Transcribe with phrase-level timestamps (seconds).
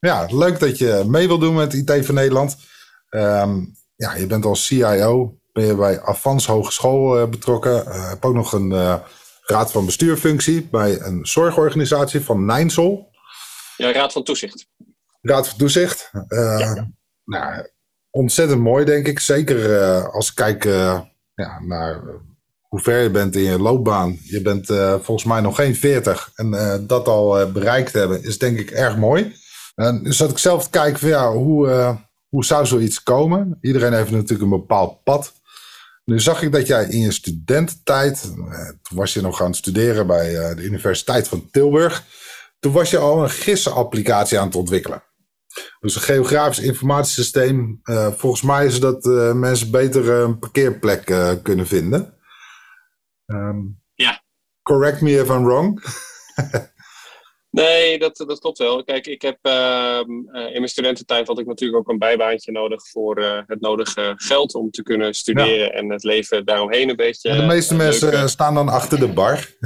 [0.00, 2.56] Ja, leuk dat je mee wil doen met IT voor Nederland.
[3.08, 3.64] Ehm,
[3.96, 7.84] ja, je bent als CIO, ben je bij Avans Hogeschool uh, betrokken.
[7.86, 8.94] Uh, heb ook nog een uh,
[9.42, 13.10] raad van bestuurfunctie bij een zorgorganisatie van Nijnsel.
[13.76, 14.66] Ja, raad van toezicht.
[15.20, 16.10] Raad van toezicht.
[16.28, 16.90] Ja.
[17.24, 17.68] Nou,
[18.10, 19.18] ontzettend mooi denk ik.
[19.18, 20.64] Zeker als ik kijk
[21.34, 22.02] ja, naar
[22.68, 24.18] hoe ver je bent in je loopbaan.
[24.22, 24.66] Je bent
[25.04, 29.36] volgens mij nog geen 40 en dat al bereikt hebben is denk ik erg mooi.
[29.78, 31.96] En dus zat ik zelf te kijken van ja, hoe, uh,
[32.28, 33.58] hoe zou zoiets komen?
[33.60, 35.32] Iedereen heeft natuurlijk een bepaald pad.
[36.04, 39.56] Nu zag ik dat jij in je studententijd, uh, toen was je nog aan het
[39.56, 42.04] studeren bij uh, de Universiteit van Tilburg,
[42.58, 45.02] toen was je al een GIS-applicatie aan het ontwikkelen.
[45.80, 47.80] Dus een geografisch informatiesysteem.
[48.16, 51.04] volgens mij is dat mensen beter een parkeerplek
[51.42, 52.14] kunnen vinden.
[53.26, 54.22] Um, ja.
[54.62, 55.82] Correct me if I'm wrong.
[57.50, 58.84] Nee, dat, dat klopt wel.
[58.84, 60.00] Kijk, ik heb uh,
[60.32, 64.54] in mijn studententijd had ik natuurlijk ook een bijbaantje nodig voor uh, het nodige geld
[64.54, 65.70] om te kunnen studeren ja.
[65.70, 67.36] en het leven daaromheen een beetje.
[67.36, 69.46] de meeste uh, mensen staan dan achter de bar.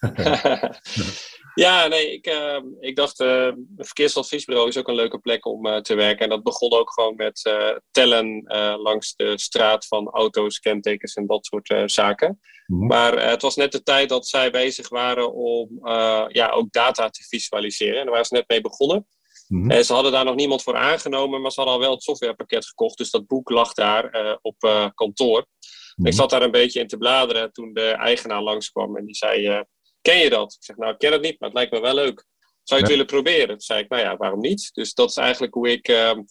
[1.64, 5.94] ja, nee, ik, ehm, ik dacht, een verkeersadviesbureau is ook een leuke plek om te
[5.94, 6.18] werken.
[6.24, 7.54] En dat begon ook gewoon met
[7.90, 8.42] tellen
[8.82, 12.40] langs de straat van auto's, kentekens en dat soort zaken.
[12.66, 12.86] Mhm.
[12.86, 16.72] Maar uh, het was net de tijd dat zij bezig waren om uh, ja, ook
[16.72, 17.98] data te visualiseren.
[17.98, 19.06] En daar waren ze net mee begonnen.
[19.46, 22.02] Mm En ze hadden daar nog niemand voor aangenomen, maar ze hadden al wel het
[22.02, 22.98] softwarepakket gekocht.
[22.98, 25.46] Dus dat boek lag daar uh, op kantoor.
[25.94, 28.96] Mm Ik zat daar een beetje in te bladeren toen de eigenaar langskwam.
[28.96, 29.64] En die zei,
[30.06, 30.52] ken je dat?
[30.52, 32.24] Ik zeg, nou, ik ken het niet, maar het lijkt me wel leuk.
[32.62, 33.48] Zou je het willen proberen?
[33.48, 34.70] Toen zei ik, nou ja, waarom niet?
[34.72, 36.22] Dus dat is eigenlijk hoe ik ehm,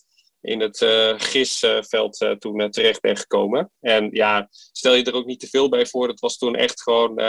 [0.41, 3.71] in het uh, gisveld uh, toen uh, terecht ben gekomen.
[3.79, 6.07] En ja, stel je er ook niet te veel bij voor.
[6.07, 7.21] Het was toen echt gewoon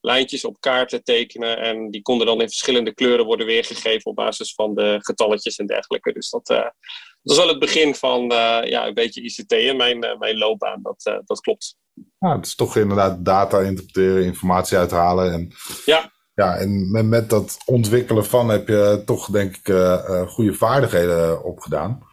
[0.00, 1.58] lijntjes op kaarten tekenen.
[1.58, 5.66] En die konden dan in verschillende kleuren worden weergegeven op basis van de getalletjes en
[5.66, 6.12] dergelijke.
[6.12, 6.74] Dus dat, dat
[7.22, 8.22] was wel het begin van
[8.64, 10.82] ja, een beetje ICT in mijn, mijn loopbaan.
[10.82, 11.76] Dat, dat klopt.
[12.18, 15.32] Ja, het is toch inderdaad data interpreteren, informatie uithalen.
[15.32, 15.52] En...
[15.84, 20.54] Ja, ja, en met, met, dat ontwikkelen van heb je toch, denk ik, uh, goede
[20.54, 22.06] vaardigheden opgedaan.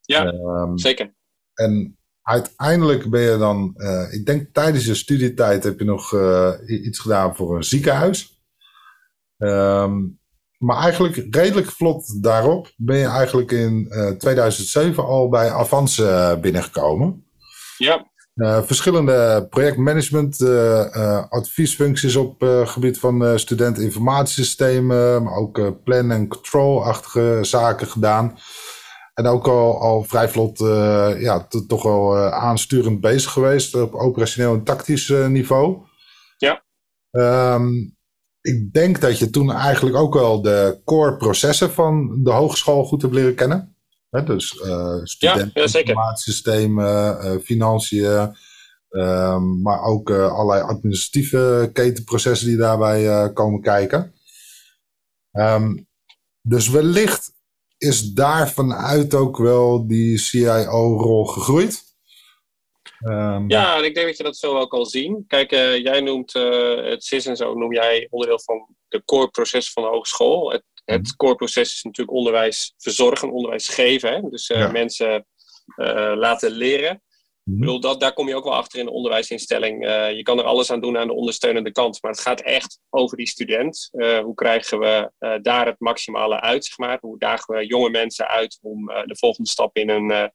[0.00, 1.14] Ja, um, zeker.
[1.54, 6.52] En uiteindelijk ben je dan, uh, ik denk tijdens je studietijd heb je nog uh,
[6.66, 8.42] iets gedaan voor een ziekenhuis.
[9.36, 10.20] Um,
[10.58, 16.02] maar eigenlijk redelijk vlot daarop ben je eigenlijk in uh, 2007 al bij Avans
[16.40, 17.26] binnengekomen.
[17.76, 18.12] Ja.
[18.64, 20.42] Verschillende projectmanagement
[21.28, 28.38] adviesfuncties op gebied van studenteninformatiesystemen, maar ook plan- en control-achtige zaken gedaan.
[29.14, 30.58] En ook al, al vrij vlot,
[31.18, 35.78] ja, toch wel aansturend bezig geweest op operationeel en tactisch niveau.
[36.36, 36.62] Ja.
[37.54, 37.96] Um,
[38.40, 43.02] ik denk dat je toen eigenlijk ook wel de core processen van de hogeschool goed
[43.02, 43.73] hebt leren kennen.
[44.14, 44.48] Hè, dus
[45.02, 48.36] studenteninformatiesystemen, ja, financiën,
[48.90, 54.14] um, maar ook allerlei administratieve ketenprocessen die daarbij komen kijken.
[55.32, 55.86] Um,
[56.42, 57.32] dus wellicht
[57.78, 61.82] is daar vanuit ook wel die CIO-rol gegroeid?
[63.06, 65.24] Um, ja, en ik denk dat je dat zo ook al zien.
[65.26, 69.28] Kijk, uh, jij noemt uh, het CIS en zo, noem jij onderdeel van de core
[69.28, 70.50] proces van de hogeschool.
[70.50, 71.16] Het, het mhm.
[71.16, 74.12] core proces is natuurlijk onderwijs verzorgen, onderwijs geven.
[74.12, 74.20] Hè?
[74.30, 74.70] Dus ja.
[74.70, 75.26] mensen
[76.16, 77.02] laten leren.
[77.44, 79.84] Ik bedoel, dat, daar kom je ook wel achter in de onderwijsinstelling.
[79.84, 82.02] Uh, je kan er alles aan doen aan de ondersteunende kant.
[82.02, 83.88] Maar het gaat echt over die student.
[83.92, 86.64] Uh, hoe krijgen we uh, daar het maximale uit?
[86.64, 86.98] Zeg maar?
[87.00, 90.30] Hoe dagen we jonge mensen uit om de volgende stap in hun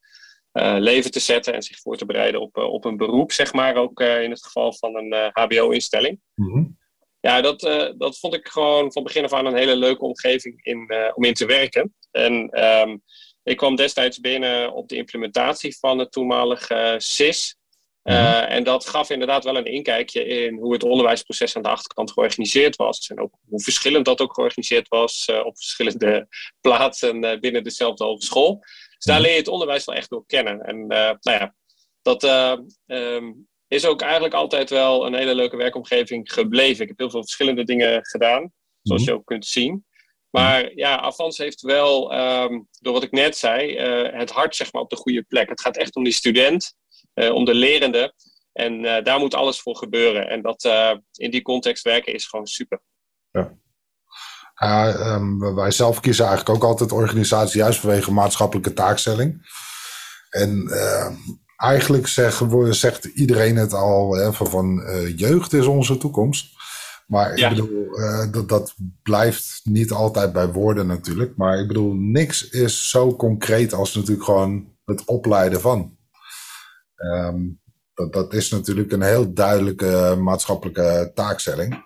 [0.81, 3.75] leven te zetten en zich voor te bereiden op, op een beroep, zeg maar.
[3.75, 6.19] Ook in het geval van een HBO-instelling.
[6.35, 6.78] Mm -hmm.
[7.21, 7.59] Ja, dat,
[7.97, 11.33] dat vond ik gewoon van begin af aan een hele leuke omgeving in, om in
[11.33, 11.93] te werken.
[12.11, 13.03] En um,
[13.43, 17.57] ik kwam destijds binnen op de implementatie van het toenmalige uh, SIS.
[18.03, 18.47] Uh, -hmm.
[18.47, 22.75] En dat gaf inderdaad wel een inkijkje in hoe het onderwijsproces aan de achterkant georganiseerd
[22.75, 23.07] was.
[23.07, 26.27] En ook hoe verschillend dat ook georganiseerd was uh, op verschillende
[26.61, 28.59] plaatsen binnen dezelfde hogeschool.
[28.95, 30.61] Dus daar leer je het onderwijs wel echt door kennen.
[30.61, 31.55] En nou ja,
[32.01, 32.23] dat
[32.87, 36.81] um, is ook eigenlijk altijd wel een hele leuke werkomgeving gebleven.
[36.81, 38.51] Ik heb heel veel verschillende dingen gedaan,
[38.81, 39.11] zoals -hmm.
[39.11, 39.85] je ook kunt zien.
[40.29, 43.77] Maar ja, Avans heeft wel, ehm, door wat ik net zei,
[44.17, 45.49] het hart zeg maar, op de goede plek.
[45.49, 46.73] Het gaat echt om die student,
[47.13, 48.13] om de lerende.
[48.53, 50.29] En daar moet alles voor gebeuren.
[50.29, 50.63] En dat
[51.11, 52.81] in die context werken is gewoon super.
[53.31, 53.57] Ja.
[54.61, 59.47] Um, wij zelf kiezen eigenlijk ook altijd organisatie juist vanwege maatschappelijke taakstelling.
[60.29, 61.11] En uh,
[61.59, 66.57] eigenlijk zeggen, zegt iedereen het al hè, van, van uh, jeugd is onze toekomst.
[67.07, 71.35] Maar ik bedoel, uh, dat, dat blijft niet altijd bij woorden natuurlijk.
[71.35, 75.97] Maar ik bedoel, niks is zo concreet als natuurlijk gewoon het opleiden van.
[76.95, 77.59] Um,
[77.93, 81.83] dat, dat is natuurlijk een heel duidelijke maatschappelijke taakstelling.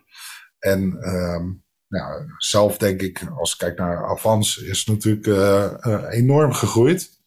[0.60, 6.54] En um, nou, zelf denk ik, als ik kijk naar Avans, is natuurlijk uh, enorm
[6.54, 7.22] gegroeid.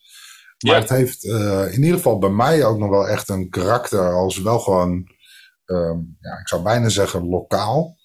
[0.65, 4.13] Maar het heeft uh, in ieder geval bij mij ook nog wel echt een karakter
[4.13, 5.09] als wel gewoon,
[5.67, 7.97] uh, ja, ik zou bijna zeggen lokaal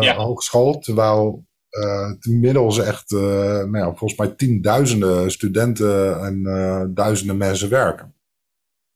[0.00, 0.14] ja.
[0.14, 0.78] hogeschool.
[0.78, 1.46] Terwijl
[2.20, 6.42] inmiddels echt, nou ja, volgens mij tienduizenden studenten en
[6.94, 8.14] duizenden mensen werken.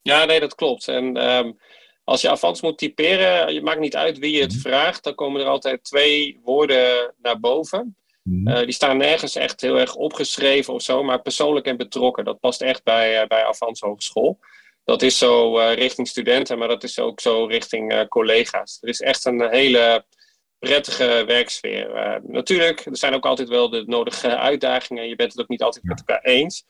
[0.02, 0.88] Ja, nee, dat klopt.
[0.88, 1.58] En um,
[2.05, 4.61] als je Avans moet typeren, je maakt niet uit wie je het mhm.
[4.61, 7.96] vraagt, dan komen er altijd twee woorden naar boven.
[8.22, 8.48] Mhm.
[8.48, 12.24] Eh, die staan nergens echt heel erg opgeschreven of zo, maar persoonlijk en betrokken.
[12.24, 14.38] Dat past echt bij, uh, bij Avans Hogeschool.
[14.84, 18.78] Dat is zo uh, richting studenten, maar dat is ook zo richting collega's.
[18.80, 20.04] Er is echt een hele
[20.58, 22.20] prettige werksfeer.
[22.22, 25.08] natuurlijk, er zijn ook altijd wel de nodige uitdagingen.
[25.08, 26.64] Je bent het ook niet altijd met elkaar eens.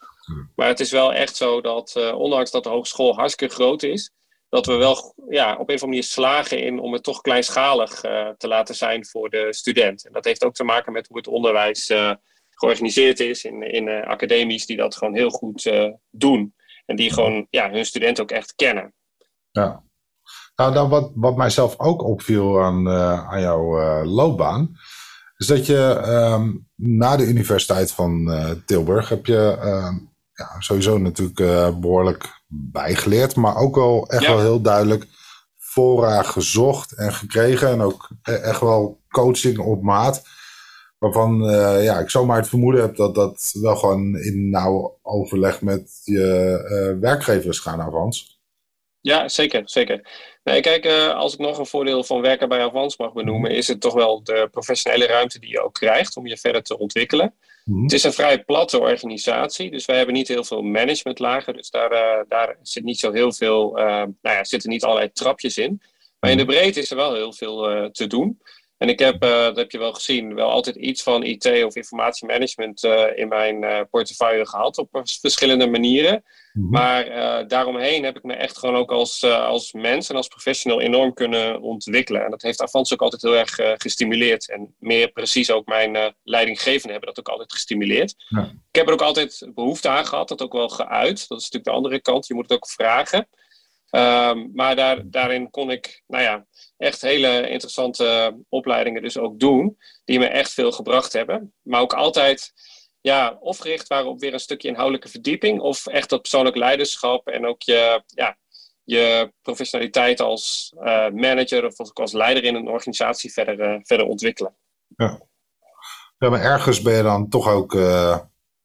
[0.56, 4.10] Maar het is wel echt zo dat, ondanks dat de hogeschool hartstikke groot is,
[4.52, 8.04] dat we wel ja, op een of andere manier slagen in om het toch kleinschalig
[8.04, 10.06] uh, te laten zijn voor de student.
[10.06, 12.12] En dat heeft ook te maken met hoe het onderwijs uh,
[12.50, 15.72] georganiseerd is in, in uh, academies die dat gewoon heel goed
[16.10, 16.54] doen.
[16.86, 18.94] En die gewoon ja, hun studenten ook echt kennen.
[19.50, 19.82] Ja.
[20.56, 24.76] Nou, nou wat, wat mijzelf ook opviel aan, aan jouw loopbaan,
[25.36, 28.30] is dat je um, na de Universiteit van
[28.66, 29.94] Tilburg heb je ehm,
[30.42, 35.06] ja, sowieso natuurlijk behoorlijk bijgeleerd, maar ook wel echt wel heel duidelijk
[35.72, 37.68] fora gezocht en gekregen.
[37.68, 40.22] En ook e-, echt wel coaching op maat.
[40.98, 45.60] Waarvan uh, ja, ik zomaar het vermoeden heb dat dat wel gewoon in nauw overleg
[45.60, 48.40] met je uh, werkgevers gaan avans.
[49.00, 50.08] Ja, zeker, zeker.
[50.44, 53.68] Nee, kijk, uh, als ik nog een voordeel van werken bij Avans mag benoemen, is
[53.68, 57.34] het toch wel de professionele ruimte die je ook krijgt om je verder te ontwikkelen.
[57.64, 57.82] Mhm.
[57.82, 61.54] Het is een vrij platte organisatie, dus wij hebben niet heel veel managementlagen.
[61.54, 65.12] Dus daar, uh, daar zit niet zo heel veel, uh, nou ja, zitten niet allerlei
[65.12, 65.82] trapjes in.
[66.20, 66.52] Maar in de mhm.
[66.52, 68.40] breedte is er wel heel veel uh, te doen.
[68.82, 72.84] En ik heb, dat heb je wel gezien, wel altijd iets van IT of informatiemanagement
[73.14, 74.88] in mijn portefeuille gehad op
[75.20, 76.24] verschillende manieren.
[76.52, 76.68] Mhm.
[76.68, 77.04] Maar
[77.48, 81.60] daaromheen heb ik me echt gewoon ook als, als mens en als professional enorm kunnen
[81.60, 82.24] ontwikkelen.
[82.24, 84.50] En dat heeft Avans ook altijd heel erg gestimuleerd.
[84.50, 88.14] En meer precies ook mijn leidinggevenden hebben dat ook altijd gestimuleerd.
[88.28, 88.42] Ja.
[88.42, 91.28] Ik heb er ook altijd behoefte aan gehad, dat ook wel geuit.
[91.28, 93.28] Dat is natuurlijk de andere kant, je moet het ook vragen.
[93.90, 96.46] Um, maar daar, daarin kon ik, nou ja,
[96.76, 99.78] echt hele interessante opleidingen dus ook doen.
[100.04, 101.54] Die me echt veel gebracht hebben.
[101.62, 102.52] Maar ook altijd
[103.00, 107.28] ja, of gericht waren op weer een stukje inhoudelijke verdieping, of echt dat persoonlijk leiderschap
[107.28, 108.36] en ook je, ja,
[108.84, 114.56] je professionaliteit als uh, manager of als leider in een organisatie verder, uh, verder ontwikkelen.
[114.96, 115.20] Ja.
[116.18, 117.72] ja, maar ergens ben je dan toch ook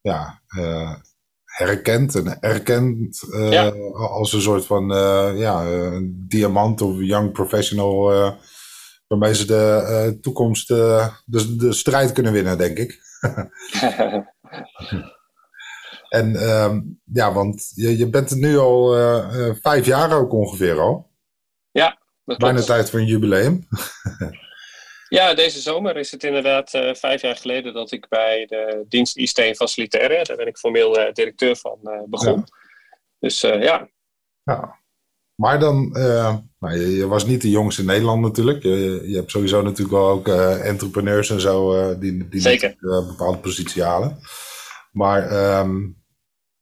[0.02, 0.42] ja,
[1.58, 3.70] herkend en erkend ja.
[3.94, 4.88] als een soort van
[5.38, 5.64] ja,
[6.10, 8.04] diamant of young professional
[9.08, 13.00] waarmee ze de toekomst, de, de strijd kunnen winnen, denk ik.
[16.10, 18.94] en um, ja, want je, je bent er nu al
[19.62, 21.12] vijf jaar ook ongeveer al.
[21.72, 23.68] Ja, dat Bijna tijd voor een jubileum.
[25.10, 29.18] ja, deze zomer is het inderdaad uh, vijf jaar geleden dat ik bij de dienst
[29.18, 32.36] IST en Facilitaire, daar ben ik formeel directeur van, begon.
[32.36, 32.46] Ja.
[33.20, 33.90] Dus ja.
[34.44, 34.80] ja.
[35.36, 35.90] Maar dan,
[36.60, 38.64] nou, je, je, was niet de jongste in Nederland natuurlijk.
[38.64, 42.76] Je, je hebt sowieso natuurlijk wel ook entrepreneurs en zo die, die Zeker.
[42.80, 44.20] een bepaalde positie halen.
[44.92, 45.97] Maar um,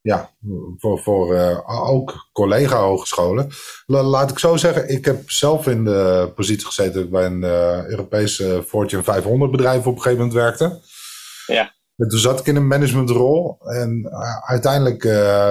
[0.05, 0.29] ja,
[0.77, 1.35] voor, voor
[1.65, 3.47] ook collega-hogescholen.
[3.85, 7.43] laat ik zo zeggen, ik heb zelf in de positie gezeten bij een
[7.89, 10.79] Europese Fortune 500 bedrijf op een gegeven moment werkte.
[11.47, 11.73] Ja.
[11.95, 15.03] Toen zat ik in een managementrol en uh, uiteindelijk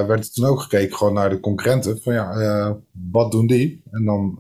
[0.07, 2.03] werd er toen ook gekeken gewoon naar de concurrenten.
[2.03, 2.77] Van ja,
[3.11, 3.83] wat doen die?
[3.91, 4.39] En dan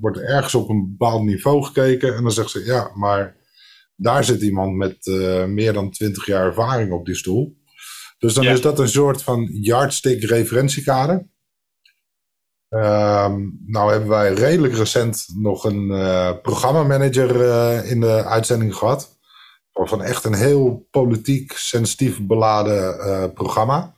[0.00, 3.36] wordt er ergens op een bepaald niveau gekeken en dan zegt ze ja, maar
[3.96, 4.96] daar zit iemand met
[5.48, 7.64] meer dan 20 jaar ervaring op die stoel.
[8.26, 8.52] Dus dan ja.
[8.52, 11.26] is dat een soort van yardstick referentiekader.
[12.68, 15.88] Ehm, nou hebben wij redelijk recent nog een
[16.42, 17.30] programmamanager
[17.84, 19.18] in de uitzending gehad
[19.72, 23.96] van echt een heel politiek sensitief beladen programma.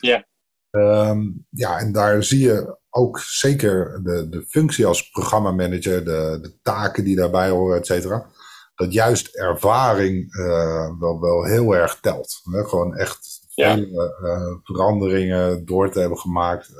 [0.00, 0.26] Ja.
[0.70, 6.58] Ehm, ja, en daar zie je ook zeker de, de functie als programmamanager, de, de
[6.62, 8.26] taken die daarbij horen, et cetera.
[8.74, 12.40] Dat juist ervaring uh, wel, wel heel erg telt.
[12.50, 12.64] Hè?
[12.64, 16.70] Gewoon echt vele uh, veranderingen door te hebben gemaakt.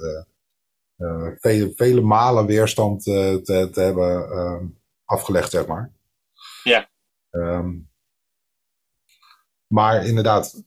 [0.98, 3.40] Uh, vele, vele malen weerstand te,
[3.72, 4.66] te hebben ehm,
[5.04, 5.92] afgelegd, zeg maar.
[6.62, 6.88] Ja.
[7.30, 7.88] Um,
[9.66, 10.62] maar inderdaad,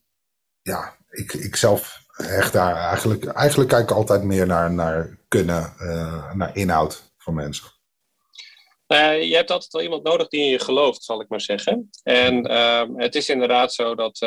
[0.61, 5.73] ja, ik, ik zelf echt daar eigenlijk, eigenlijk kijk ik altijd meer naar, naar kunnen,
[5.79, 7.67] uh, naar inhoud van mensen.
[8.87, 11.89] Uh, je hebt altijd wel iemand nodig die in je gelooft, zal ik maar zeggen.
[12.03, 14.19] En uh, het is inderdaad zo dat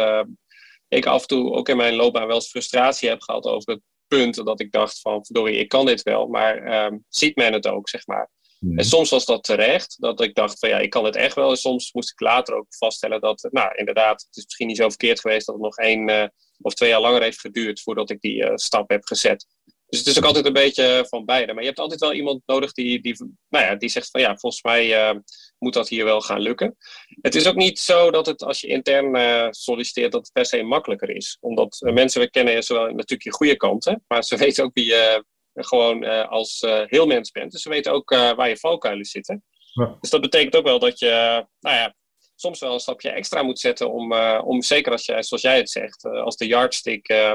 [0.95, 3.83] ik af en toe ook in mijn loopbaan wel eens frustratie heb gehad over het
[4.07, 7.67] punt dat ik dacht van, verdorie, ik kan dit wel, maar ehm, ziet men het
[7.67, 8.31] ook, zeg maar.
[8.77, 11.51] En soms was dat terecht, dat ik dacht van ja, ik kan het echt wel.
[11.51, 14.89] En soms moest ik later ook vaststellen dat, nou inderdaad, het is misschien niet zo
[14.89, 18.45] verkeerd geweest dat het nog één of twee jaar langer heeft geduurd voordat ik die
[18.45, 19.47] uh, stap heb gezet.
[19.87, 21.53] Dus het is ook altijd een beetje van beide.
[21.53, 23.17] Maar je hebt altijd wel iemand nodig die, die,
[23.49, 25.21] nou ja, die zegt van ja, volgens mij uh,
[25.65, 26.77] moet dat hier wel gaan lukken.
[27.21, 30.47] Het is ook niet zo dat het als je intern uh, solliciteert dat het per
[30.47, 31.37] se makkelijker is.
[31.41, 35.25] Omdat mensen, we kennen zowel natuurlijk je goede kanten, maar ze weten ook wie je
[35.55, 37.53] gewoon als heel mens bent.
[37.53, 39.45] Dus ze weten ook waar je valkuilen zitten.
[39.73, 39.97] Ja.
[40.01, 41.95] Dus dat betekent ook wel dat je, nou ja,
[42.35, 45.57] soms wel een stapje extra moet zetten om, uh, om zeker als jij, zoals jij
[45.57, 47.33] het zegt, uh, als de yardstick uh,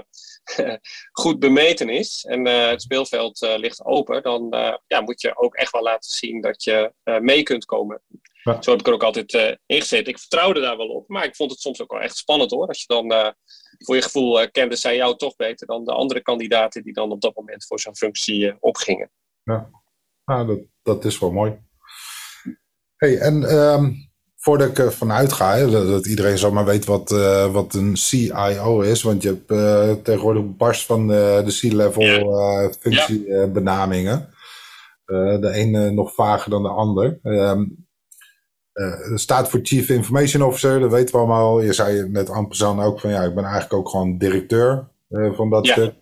[1.22, 4.48] goed bemeten is en het speelveld ligt open, dan
[4.88, 8.02] ja, moet je ook echt wel laten zien dat je mee kunt komen.
[8.44, 8.62] Ja.
[8.62, 10.08] Zo heb ik er ook altijd ingezet.
[10.08, 12.68] Ik vertrouwde daar wel op, maar ik vond het soms ook wel echt spannend hoor.
[12.68, 13.36] Als je dan
[13.78, 17.22] voor je gevoel kende zij jou toch beter dan de andere kandidaten die dan op
[17.22, 19.12] dat moment voor zo'n functie opgingen.
[19.44, 19.70] Ja,
[20.26, 21.60] nou, dat, dat is wel mooi.
[22.96, 24.09] Hey, en um
[24.42, 29.02] voordat ik ervan uitga, dat, dat, iedereen zomaar weet wat, uh, wat een CIO is.
[29.02, 34.30] Want je hebt uh, tegenwoordig barst van de, de C-level uh, functiebenamingen.
[35.06, 37.20] de ene nog vager dan de ander.
[37.24, 37.88] Um,
[39.16, 41.62] staat voor Chief Information Officer, dat weten we allemaal.
[41.62, 45.68] Je zei net aan ook van ja, ik ben eigenlijk ook gewoon directeur van dat
[45.68, 45.94] stuk.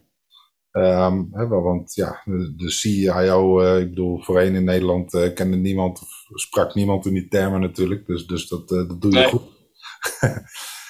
[0.77, 5.57] Um, hè, want ja, de, de CIO, uh, ik bedoel, voorheen in Nederland uh, kende
[5.57, 8.05] niemand, of sprak niemand in die termen natuurlijk.
[8.05, 9.27] Dus, dus dat, uh, dat doe je nee.
[9.27, 9.41] goed.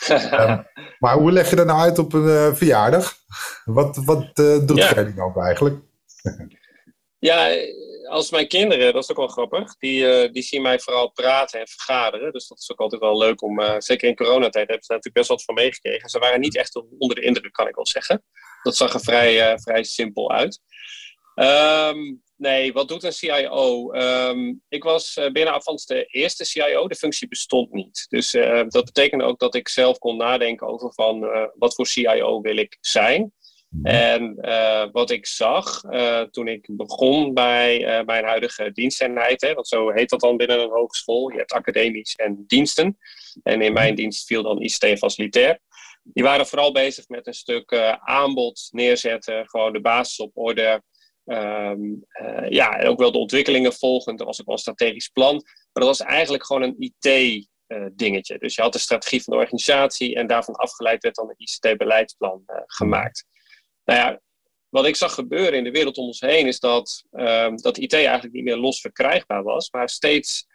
[0.10, 0.66] um,
[1.00, 3.16] maar hoe leg je dat nou uit op een verjaardag?
[3.66, 5.02] Wat, wat doet ja.
[5.16, 5.80] Nou eigenlijk?
[7.20, 7.50] ja,
[8.10, 11.68] als mijn kinderen, dat is ook wel grappig, die, die zien mij vooral praten en
[11.68, 12.32] vergaderen.
[12.32, 15.14] Dus dat is ook altijd wel leuk om, zeker in coronatijd hebben ze daar natuurlijk
[15.14, 16.10] best wat van meegekregen.
[16.10, 18.24] Ze waren niet echt onder de indruk, kan ik wel zeggen.
[18.64, 20.62] Dat zag er vrij, uh, vrij simpel uit.
[21.36, 23.92] Um, nee, wat doet een CIO?
[23.92, 26.88] Ehm, ik was uh, binnen Avans de eerste CIO.
[26.88, 28.06] De functie bestond niet.
[28.10, 31.20] Dus uh, dat betekende ook dat ik zelf kon nadenken over van
[31.56, 33.32] wat voor CIO wil ik zijn.
[33.84, 34.36] En
[34.92, 35.82] wat ik zag
[36.32, 40.70] toen ik begon bij mijn huidige diensteenheid, hè, want zo heet dat dan binnen een
[40.70, 41.32] hogeschool.
[41.32, 42.98] Je hebt academisch en diensten.
[43.44, 45.60] En in mijn dienst viel dan ICT facilitair
[46.14, 50.84] die waren vooral bezig met een stuk uh, aanbod neerzetten, gewoon de basis op orde.
[51.26, 54.18] Um, uh, ja, en ook wel de ontwikkelingen volgen.
[54.18, 55.34] Er was ook wel een strategisch plan.
[55.34, 58.34] Maar dat was eigenlijk gewoon een IT-dingetje.
[58.34, 61.36] Uh, dus je had de strategie van de organisatie en daarvan afgeleid werd dan een
[61.38, 63.26] ICT-beleidsplan gemaakt.
[63.84, 64.22] Nou ja,
[64.70, 67.94] wat ik zag gebeuren in de wereld om ons heen is dat, ehm, dat IT
[67.94, 70.47] eigenlijk niet meer los verkrijgbaar was, maar steeds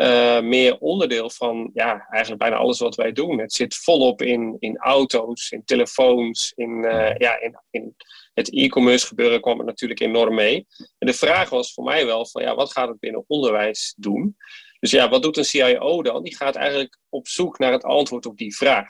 [0.00, 3.38] uh, meer onderdeel van ja, eigenlijk bijna alles wat wij doen.
[3.38, 7.94] Het zit volop in, in auto's, in telefoons, in, uh, ja, in, in
[8.34, 10.66] het e-commerce gebeuren kwam er natuurlijk enorm mee.
[10.98, 14.36] En de vraag was voor mij wel van ja, wat gaat het binnen onderwijs doen?
[14.78, 16.22] Dus ja, wat doet een CIO dan?
[16.22, 18.88] Die gaat eigenlijk op zoek naar het antwoord op die vraag.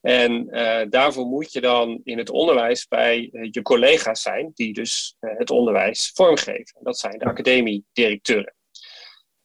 [0.00, 5.16] En uh, daarvoor moet je dan in het onderwijs bij je collega's zijn, die dus
[5.20, 6.80] het onderwijs vormgeven.
[6.82, 8.56] Dat zijn de academiedirecteuren.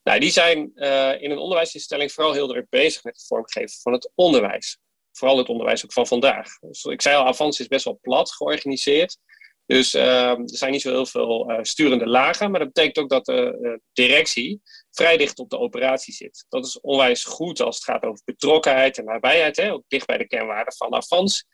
[0.04, 3.94] Nou, die zijn uh, in een onderwijsinstelling vooral heel druk bezig met het vormgeven van
[3.94, 4.78] het onderwijs.
[5.12, 6.60] Vooral het onderwijs ook van vandaag.
[6.60, 9.18] Dus ik zei al, Avans is best wel plat georganiseerd.
[9.66, 12.52] Dus uh, er zijn niet zo heel veel uh, sturende lagen.
[12.52, 16.46] Maar dat betekent ook dat de directie vrij dicht op de operatie zit.
[16.50, 19.56] Dat is onwijs goed als het gaat over betrokkenheid en nabijheid.
[19.56, 19.72] Hè?
[19.72, 21.46] Ook dicht bij de kernwaarden van Avans.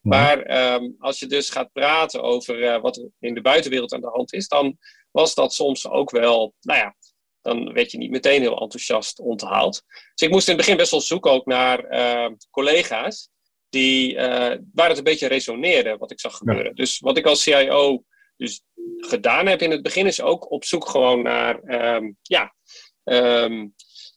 [0.00, 4.10] Maar um, als je dus gaat praten over wat er in de buitenwereld aan de
[4.12, 4.78] hand is, dan
[5.10, 6.94] was dat soms ook wel, nou ja,
[7.48, 9.82] dan werd je niet meteen heel enthousiast onthaald.
[10.14, 13.28] Dus ik moest in het begin best wel zoeken ook naar uh, collega's
[13.68, 16.74] die, uh, waar het een beetje resoneerde wat ik zag gebeuren.
[16.74, 18.04] Dus wat ik als CIO
[18.36, 18.62] dus
[18.96, 21.62] gedaan heb in het begin is ook op zoek gewoon naar,
[21.96, 22.54] um, ja,
[23.04, 23.74] um,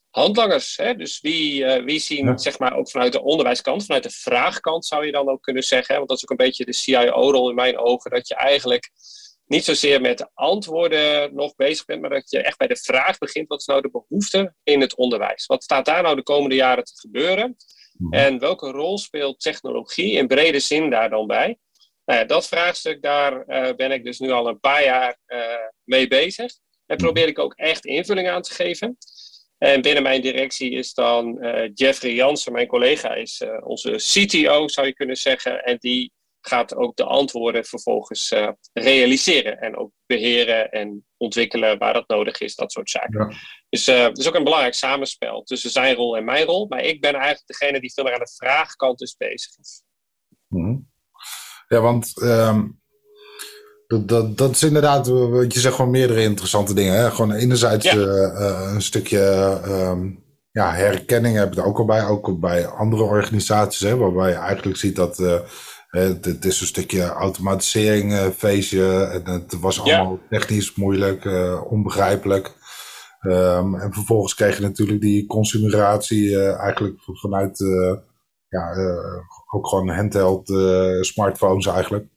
[0.09, 0.77] handlangers.
[0.77, 0.95] Hè?
[0.95, 5.11] Dus wie, wie zien, zeg maar, ook vanuit de onderwijskant, vanuit de vraagkant zou je
[5.11, 5.95] dan ook kunnen zeggen.
[5.95, 8.11] Want dat is ook een beetje de CIO-rol in mijn ogen.
[8.11, 8.91] Dat je eigenlijk
[9.51, 13.17] niet zozeer met de antwoorden nog bezig bent, maar dat je echt bij de vraag
[13.17, 15.45] begint: wat is nou de behoefte in het onderwijs?
[15.45, 17.55] Wat staat daar nou de komende jaren te gebeuren?
[17.97, 18.13] Mhm.
[18.13, 21.59] En welke rol speelt technologie in brede zin daar dan bij?
[22.05, 25.39] Nou ja, dat vraagstuk, daar uh, ben ik dus nu al een paar jaar uh,
[25.83, 26.51] mee bezig.
[26.85, 27.03] En mhm.
[27.03, 28.97] probeer ik ook echt invulling aan te geven.
[29.57, 34.87] En binnen mijn directie is dan uh, Jeffrey Jansen, mijn collega, is onze CTO, zou
[34.87, 35.63] je kunnen zeggen.
[35.63, 41.93] En die gaat ook de antwoorden vervolgens uh, realiseren en ook beheren en ontwikkelen waar
[41.93, 43.35] dat nodig is, dat soort zaken.
[43.69, 46.83] Dus uh, het is ook een belangrijk samenspel tussen zijn rol en mijn rol, maar
[46.83, 49.83] ik ben eigenlijk degene die veel meer aan de vraagkant is bezig is.
[50.47, 50.75] Mhm.
[51.67, 52.81] Ja, want um,
[53.87, 56.93] dat, dat, dat is inderdaad, wat je zegt, gewoon meerdere interessante dingen.
[56.93, 57.11] Hè?
[57.11, 57.95] Gewoon enerzijds ja.
[57.95, 63.03] uh, een stukje um, ja, herkenning heb je er ook al bij, ook bij andere
[63.03, 65.19] organisaties, hè, waarbij je eigenlijk ziet dat
[65.91, 69.03] het, is een stukje automatisering uh, feestje.
[69.03, 72.59] En het was allemaal technisch moeilijk, uh, onbegrijpelijk.
[73.21, 77.59] Um, en vervolgens kreeg je natuurlijk die consumeratie uh, eigenlijk vanuit
[78.47, 78.75] ja,
[79.53, 80.47] ook gewoon handheld
[81.05, 82.07] smartphones eigenlijk.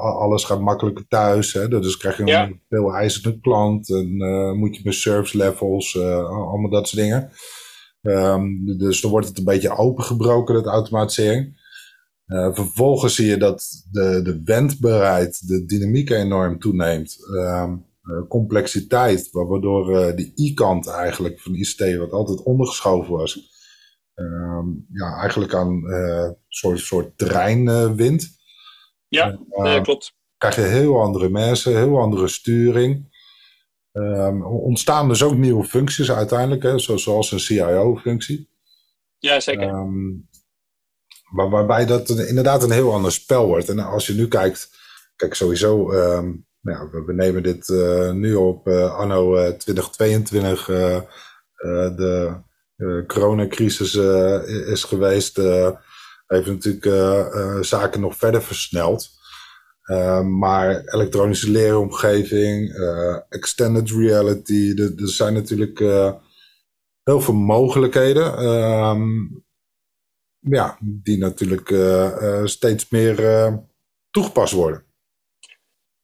[0.00, 1.52] alles gaat makkelijker thuis.
[1.52, 1.68] Hè?
[1.68, 3.90] Dus krijg je een veel eisende klant.
[3.90, 4.16] En
[4.58, 7.30] moet je met service levels, allemaal dat soort dingen.
[8.02, 11.57] Um, dus dan wordt het een beetje opengebroken, dat automatisering.
[12.28, 17.16] Uh, vervolgens zie je dat de, de wendbaarheid, de dynamiek enorm toeneemt.
[17.32, 17.72] Uh,
[18.28, 23.50] complexiteit, waardoor uh, de i-kant eigenlijk van ICT, wat altijd ondergeschoven was,
[24.14, 28.36] ehm, ja, eigenlijk aan een soort, soort terrein wint.
[29.08, 29.38] Ja,
[29.82, 30.16] klopt.
[30.38, 33.16] Krijg je heel andere mensen, heel andere sturing.
[33.92, 38.48] Um, ontstaan dus ook nieuwe functies uiteindelijk, hè, zoals een CIO-functie.
[39.18, 39.68] Ja, zeker.
[39.68, 40.27] Um,
[41.30, 43.68] maar waarbij dat inderdaad een heel ander spel wordt.
[43.68, 44.70] En als je nu kijkt,
[45.16, 50.66] kijk sowieso, um, nou, we, nemen dit uh, nu op uh, anno uh, 2022.
[51.96, 53.94] de coronacrisis
[54.46, 55.36] is geweest,
[56.26, 56.84] heeft natuurlijk
[57.64, 59.08] zaken nog verder versneld.
[60.24, 62.72] maar elektronische leeromgeving,
[63.28, 65.78] extended reality, er zijn natuurlijk
[67.02, 68.44] heel veel mogelijkheden.
[68.44, 69.46] Um,
[70.40, 73.54] ja, die natuurlijk uh, steeds meer uh,
[74.10, 74.84] toegepast worden.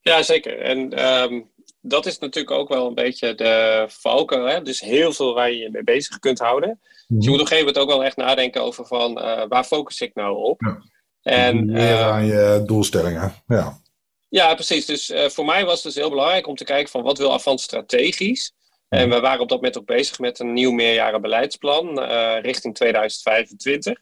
[0.01, 0.59] Ja, zeker.
[0.59, 4.47] En um, dat is natuurlijk ook wel een beetje de valken.
[4.47, 4.62] Hè?
[4.62, 6.68] Dus heel veel waar je je mee bezig kunt houden.
[6.68, 7.16] Mm -hmm.
[7.16, 9.14] Dus je moet op een gegeven moment ook wel echt nadenken over van
[9.49, 10.61] waar focus ik nou op.
[10.61, 10.83] Ja.
[11.23, 13.35] En, meer aan je doelstellingen.
[13.47, 13.83] Ja.
[14.29, 14.87] Ja, precies.
[14.87, 17.61] Dus voor mij was het dus heel belangrijk om te kijken van wat wil Avant
[17.61, 18.53] strategisch.
[18.88, 23.99] En we waren op dat moment ook bezig met een nieuw meerjarenbeleidsplan uh, richting 2025.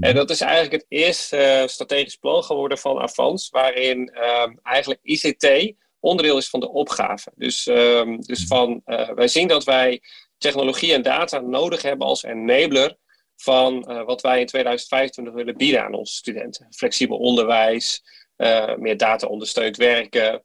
[0.00, 5.00] En dat is eigenlijk het eerste uh, strategisch plan geworden van Avans, waarin um, eigenlijk
[5.02, 7.32] ICT onderdeel is van de opgave.
[7.34, 10.02] Dus, um, dus van, uh, wij zien dat wij
[10.38, 12.96] technologie en data nodig hebben als enabler
[13.36, 16.66] van uh, wat wij in 2025 willen bieden aan onze studenten.
[16.70, 18.02] Flexibel onderwijs,
[18.76, 20.44] meer data ondersteund werken,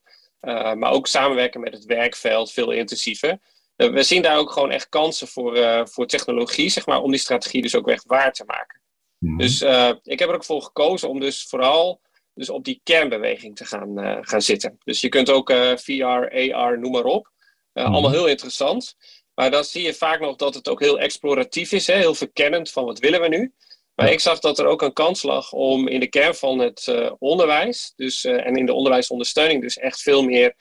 [0.74, 3.40] maar ook samenwerken met het werkveld veel intensiever.
[3.76, 7.62] we zien daar ook gewoon echt kansen voor, voor technologie, zeg maar, om die strategie
[7.62, 8.81] dus ook echt waar te maken.
[9.22, 9.38] Mhm.
[9.38, 12.02] Dus uh, ik heb er ook voor gekozen om dus vooral
[12.34, 14.78] dus op die kernbeweging te gaan, uh, gaan zitten.
[14.84, 17.32] Dus je kunt ook uh, VR, AR, noem maar op.
[17.74, 17.84] Mm.
[17.84, 18.96] Allemaal heel interessant.
[19.34, 21.96] Maar dan zie je vaak nog dat het ook heel exploratief is, hè?
[21.96, 23.54] heel verkennend van wat willen we nu.
[23.96, 24.12] Maar ja.
[24.12, 27.94] ik zag dat er ook een kans lag om in de kern van het onderwijs,
[27.96, 30.56] dus, en in de onderwijsondersteuning, dus echt veel meer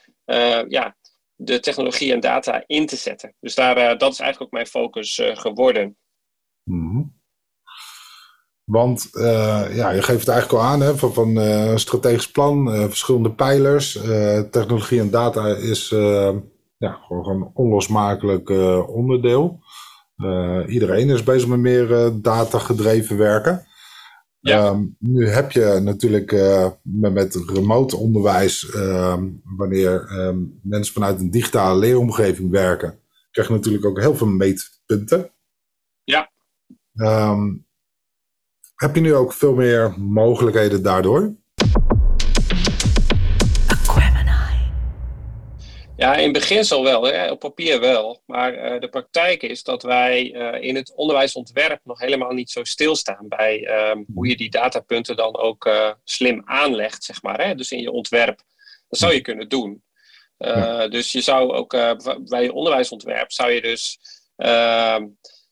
[0.68, 0.96] ja,
[1.34, 3.34] de technologie en data in te zetten.
[3.40, 5.96] Dus daar, dat is eigenlijk ook mijn focus geworden.
[6.64, 7.19] Mm.
[8.70, 12.74] Want uh, ja, je geeft het eigenlijk al aan hè, van, van uh, strategisch plan,
[12.74, 13.92] uh, verschillende pijlers.
[14.50, 15.88] technologie en data is
[16.78, 18.50] ja, gewoon, een onlosmakelijk
[18.88, 19.60] onderdeel.
[20.66, 23.66] iedereen is bezig met meer data gedreven werken.
[24.40, 24.66] Ja.
[24.66, 26.32] Ehm, nu heb je natuurlijk
[26.82, 32.98] met, met, remote onderwijs, ehm, wanneer ehm, mensen vanuit een digitale leeromgeving werken,
[33.30, 35.30] krijg je natuurlijk ook heel veel meetpunten.
[36.04, 36.30] Ja.
[38.80, 41.34] Heb je nu ook veel meer mogelijkheden daardoor?
[45.96, 47.30] Ja, in beginsel wel, hè?
[47.30, 48.22] op papier wel.
[48.26, 52.64] Maar uh, de praktijk is dat wij uh, in het onderwijsontwerp nog helemaal niet zo
[52.64, 57.46] stilstaan bij uh, hoe je die datapunten dan ook uh, slim aanlegt, zeg maar.
[57.46, 57.54] Hè?
[57.54, 58.42] Dus in je ontwerp.
[58.88, 59.82] Dat zou je kunnen doen.
[60.36, 60.88] Ja.
[60.88, 61.70] Dus je zou ook
[62.28, 63.98] bij je onderwijsontwerp zou je dus
[64.40, 65.06] Ehm,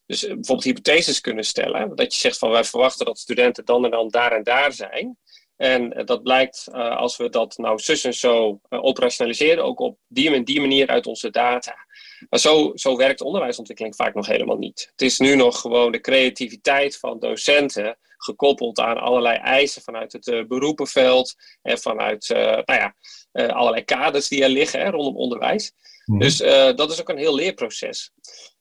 [0.08, 1.96] dus bijvoorbeeld hypotheses kunnen stellen.
[1.96, 5.18] Dat je zegt van wij verwachten dat studenten dan en dan daar en daar zijn.
[5.56, 9.80] En eh, dat blijkt uh, als we dat nou zus en zo uh, operationaliseren, ook
[9.80, 11.74] op die en die manier uit onze data.
[12.28, 14.88] Maar zo, zo werkt onderwijsontwikkeling vaak nog helemaal niet.
[14.90, 20.48] Het is nu nog gewoon de creativiteit van docenten gekoppeld aan allerlei eisen vanuit het
[20.48, 22.94] beroepenveld en vanuit nou ja,
[23.32, 25.72] allerlei kaders die er liggen hè, rondom onderwijs.
[26.04, 26.18] Mm.
[26.18, 26.36] Dus
[26.76, 28.12] dat is ook een heel leerproces.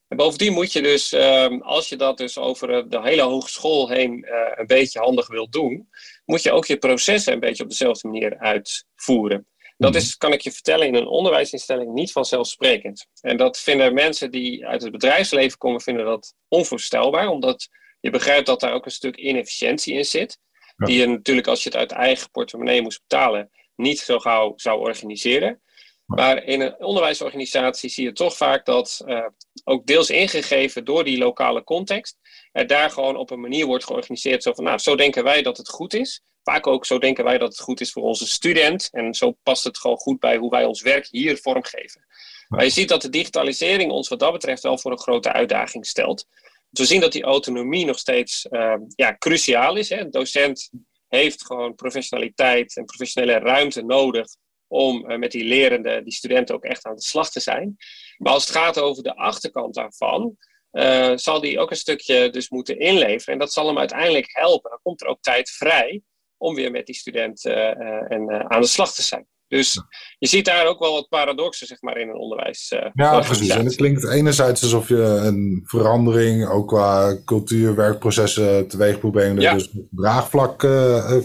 [0.08, 4.26] En bovendien moet je dus, ehm, als je dat dus over de hele hogeschool heen
[4.26, 5.89] uh, een beetje handig wilt doen,
[6.26, 9.48] moet je ook je processen een beetje op dezelfde manier uitvoeren.
[9.78, 10.00] Dat mhm.
[10.00, 13.08] is, kan ik je vertellen, in een onderwijsinstelling niet vanzelfsprekend.
[13.22, 18.46] En dat vinden mensen die uit het bedrijfsleven komen, vinden dat onvoorstelbaar, omdat je begrijpt
[18.46, 20.39] dat daar ook een stuk inefficiëntie in zit.
[20.78, 24.80] Die je natuurlijk, als je het uit eigen portemonnee moest betalen, niet zo gauw zou
[24.80, 25.62] organiseren.
[26.08, 29.26] Maar in een onderwijsorganisatie zie je toch vaak dat uh,
[29.63, 32.17] ook deels ingegeven door die lokale context,
[32.52, 34.43] er daar gewoon op een manier wordt georganiseerd.
[34.43, 36.22] Zo van, nou, zo denken wij dat het goed is.
[36.43, 38.89] Vaak ook zo denken wij dat het goed is voor onze student.
[38.91, 42.06] En zo past het gewoon goed bij hoe wij ons werk hier vormgeven.
[42.48, 45.86] Maar je ziet dat de digitalisering ons wat dat betreft wel voor een grote uitdaging
[45.86, 46.26] stelt.
[46.70, 49.89] we zien dat die autonomie nog steeds uh, ja, cruciaal is.
[49.89, 50.00] Hè.
[50.00, 50.70] Een docent
[51.08, 54.28] heeft gewoon professionaliteit en professionele ruimte nodig
[54.67, 57.75] om uh, met die lerende, die studenten ook echt aan de slag te zijn.
[58.17, 60.38] Maar als het gaat over de achterkant daarvan,
[60.71, 63.34] uh, zal die ook een stukje dus moeten inleveren.
[63.34, 64.69] En dat zal hem uiteindelijk helpen.
[64.69, 66.01] Dan komt er ook tijd vrij
[66.38, 69.27] om weer met die studenten uh, en, aan de slag te zijn.
[69.47, 69.82] Dus
[70.17, 72.75] je ziet daar ook wel wat paradoxen zeg maar, in een onderwijs.
[72.93, 73.49] ja, precies.
[73.49, 79.39] En het klinkt enerzijds alsof je een verandering, ook qua cultuur, werkprocessen teweeg brengen.
[79.39, 79.53] Ja.
[79.53, 80.67] Dus draagvlak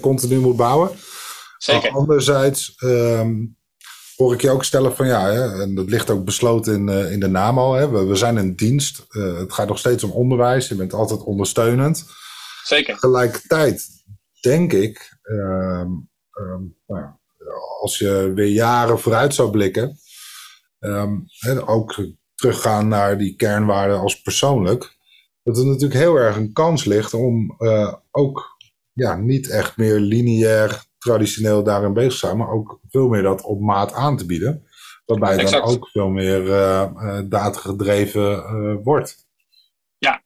[0.00, 0.90] continu moet bouwen.
[1.62, 1.90] Zeker.
[1.90, 3.44] anderzijds ehm,
[4.16, 7.12] hoor ik je ook stellen van ja, hè, en dat ligt ook besloten in, uh,
[7.12, 7.72] in de naam al.
[7.72, 9.06] Hè, we, we zijn een dienst.
[9.10, 10.68] Uh, het gaat nog steeds om onderwijs.
[10.68, 12.04] Je bent altijd ondersteunend.
[12.64, 12.94] Zeker.
[12.94, 13.88] Tegelijkertijd
[14.40, 17.06] denk ik, um, um, nou,
[17.80, 19.96] als je weer jaren vooruit zou blikken,
[21.40, 24.96] en ook teruggaan naar die kernwaarden als persoonlijk,
[25.42, 28.56] dat er natuurlijk heel erg een kans ligt om uh, ook
[28.92, 33.60] ja, niet echt meer lineair traditioneel daarin bezig zijn, maar ook veel meer dat op
[33.60, 34.66] maat aan te bieden.
[35.04, 35.64] Waarbij exact.
[35.66, 39.26] dan ook veel meer uh, uh, data gedreven uh, wordt.
[39.98, 40.22] Ja,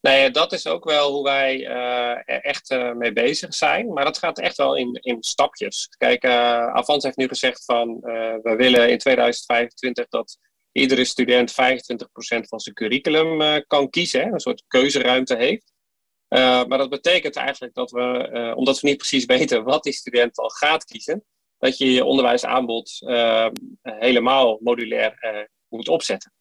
[0.00, 1.64] nee, dat is ook wel hoe wij
[2.24, 3.92] er echt mee bezig zijn.
[3.92, 5.88] Maar dat gaat echt wel in, in stapjes.
[5.98, 7.98] Kijk, Avans heeft nu gezegd van
[8.42, 10.38] we willen in 2025 dat
[10.72, 11.54] iedere student 25%
[12.48, 15.72] van zijn curriculum kan kiezen, hè, een soort keuzeruimte heeft.
[16.28, 19.92] Uh, maar dat betekent eigenlijk dat we, uh, omdat we niet precies weten wat die
[19.92, 21.24] student al gaat kiezen,
[21.58, 23.48] dat je je onderwijsaanbod uh,
[23.82, 26.34] helemaal modulair moet opzetten.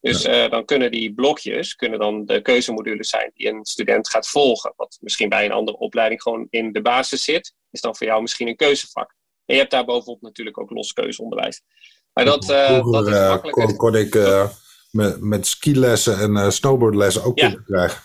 [0.00, 4.72] Dus dan kunnen die blokjes kunnen dan de keuzemodules zijn die een student gaat volgen.
[4.76, 8.20] Wat misschien bij een andere opleiding gewoon in de basis zit, is dan voor jou
[8.20, 9.14] misschien een keuzevak.
[9.44, 11.62] En je hebt daar bovenop natuurlijk ook los keuzeonderwijs.
[12.12, 14.14] Maar dat, dat is kon, ik
[14.90, 17.54] met, met skilessen en snowboardlessen ook ja.
[17.64, 18.02] krijgen.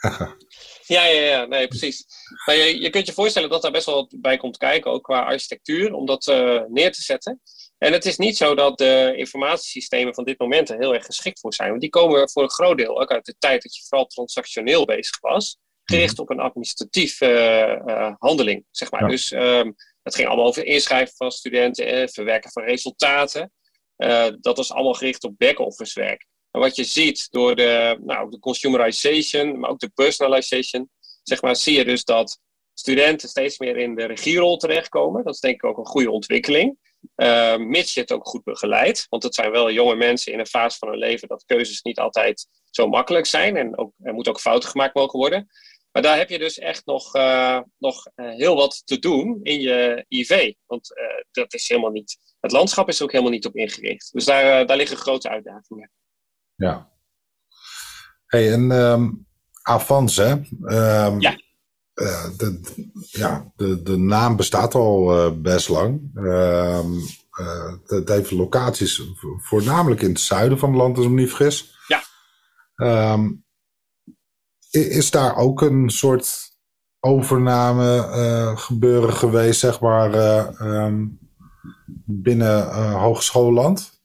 [0.86, 2.04] Ja, ja, ja, nee, precies.
[2.44, 5.02] Maar je, je kunt je voorstellen dat daar best wel wat bij komt kijken, ook
[5.02, 7.40] qua architectuur, om dat uh, neer te zetten.
[7.78, 11.40] En het is niet zo dat de informatiesystemen van dit moment er heel erg geschikt
[11.40, 11.68] voor zijn.
[11.68, 14.84] Want die komen voor een groot deel ook uit de tijd dat je vooral transactioneel
[14.84, 15.58] bezig was.
[15.84, 17.26] Gericht op een administratieve
[17.86, 19.08] uh, handeling, zeg maar.
[19.08, 23.52] Dus um, het ging allemaal over inschrijven van studenten, eh, verwerken van resultaten.
[24.40, 26.26] Dat was allemaal gericht op back-office werk.
[26.58, 30.90] Wat je ziet door de, nou, de consumerization, maar ook de personalization,
[31.22, 32.38] zeg maar, zie je dus dat
[32.74, 35.24] studenten steeds meer in de regierol terechtkomen.
[35.24, 36.78] Dat is denk ik ook een goede ontwikkeling.
[37.16, 39.06] Uh, mits je het ook goed begeleidt.
[39.08, 41.98] Want het zijn wel jonge mensen in een fase van hun leven dat keuzes niet
[41.98, 43.56] altijd zo makkelijk zijn.
[43.56, 45.48] En ook, er moeten ook fouten gemaakt mogen worden.
[45.92, 49.60] Maar daar heb je dus echt nog, uh, nog uh, heel wat te doen in
[49.60, 50.52] je IV.
[50.66, 52.16] Want uh, dat is helemaal niet.
[52.40, 54.12] Het landschap is ook helemaal niet op ingericht.
[54.12, 55.90] Dus daar, daar liggen grote uitdagingen.
[56.56, 56.90] Ja.
[58.26, 59.26] Hey, en um,
[59.62, 60.30] Avans, hè?
[60.30, 61.44] Um, ja.
[61.94, 62.60] Uh, de,
[63.10, 66.10] ja, de, de naam bestaat al uh, best lang.
[66.14, 66.94] Um,
[67.40, 69.02] uh, het heeft locaties
[69.36, 71.78] voornamelijk in het zuiden van het land, als ik me niet vergis.
[71.86, 72.02] Ja.
[73.12, 73.44] Um,
[74.70, 76.56] is daar ook een soort
[77.00, 80.14] overname gebeuren geweest, zeg maar,
[80.60, 81.18] um,
[82.04, 83.95] binnen Hogeschoolland?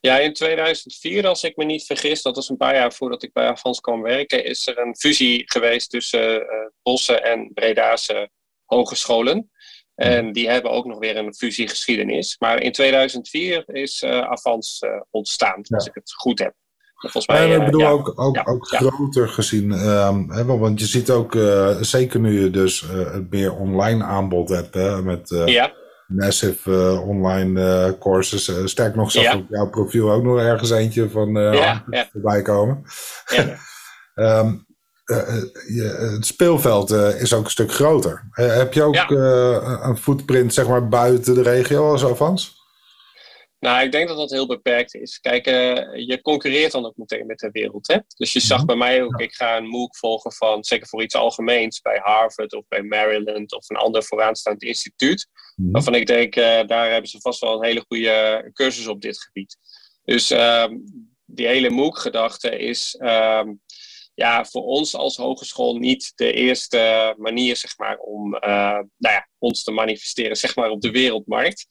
[0.00, 3.32] Ja, in 2004, als ik me niet vergis, dat was een paar jaar voordat ik
[3.32, 6.46] bij Avans kwam werken, is er een fusie geweest tussen uh,
[6.82, 8.30] Bossen en Bredase
[8.64, 9.50] hogescholen.
[9.94, 12.36] En die hebben ook nog weer een fusiegeschiedenis.
[12.38, 16.54] Maar in 2004 is uh, Avans uh, ontstaan, als ik het goed heb.
[16.94, 19.72] Volgens mij, ik bedoel ook, ook, ook groter gezien.
[19.72, 21.32] Um, hè, want je ziet ook,
[21.80, 25.30] zeker nu je dus het meer online aanbod hebt, hè, met
[26.08, 26.24] ja.
[26.24, 28.70] massive online courses.
[28.70, 32.82] sterk nog, zag op jouw profiel ook nog ergens eentje van ja, voorbij komen.
[34.14, 34.66] um,
[35.76, 38.28] je, het speelveld is ook een stuk groter.
[38.32, 39.10] heb je ook
[39.84, 42.58] een footprint zeg maar, buiten de regio als Avans?
[43.60, 45.18] Nou, ik denk dat dat heel beperkt is.
[45.20, 47.86] Kijk, uh, je concurreert dan ook meteen met de wereld.
[47.86, 47.98] Hè?
[48.16, 48.66] Dus je zag mhm.
[48.66, 52.52] bij mij ook, ik ga een MOOC volgen van, zeker voor iets algemeens, bij Harvard
[52.54, 55.28] of bij Maryland of een ander vooraanstaand instituut.
[55.58, 59.00] Mm Waarvan ik denk, uh, daar hebben ze vast wel een hele goede cursus op
[59.00, 59.56] dit gebied.
[60.04, 60.66] Dus uh,
[61.24, 63.60] die hele MOOC-gedachte is um,
[64.14, 68.40] ja, voor ons als hogeschool niet de eerste manier zeg maar, om uh,
[68.96, 71.66] nou ja, ons te manifesteren zeg maar, op de wereldmarkt.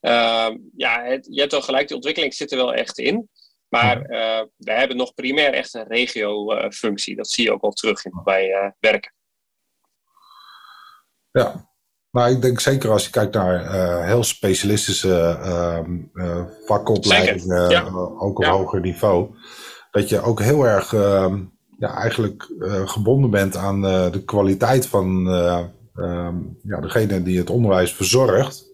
[0.00, 3.28] Ehm, ja, het, je hebt wel gelijk, die ontwikkeling zit er wel echt in.
[3.68, 7.16] Maar uh, we hebben nog primair echt een regio-functie.
[7.16, 9.14] dat zie je ook al terug in uh, werken.
[11.30, 11.71] Ja,
[12.12, 15.38] maar ik denk zeker als je kijkt naar uh, heel specialistische
[16.14, 17.90] uh, vakopleidingen, ja.
[18.18, 19.34] ook op hoger niveau,
[19.90, 21.38] dat je ook heel erg ehm,
[21.78, 22.52] ja, eigenlijk
[22.84, 25.24] gebonden bent aan de kwaliteit van
[26.62, 28.64] ja, degene die het onderwijs verzorgt.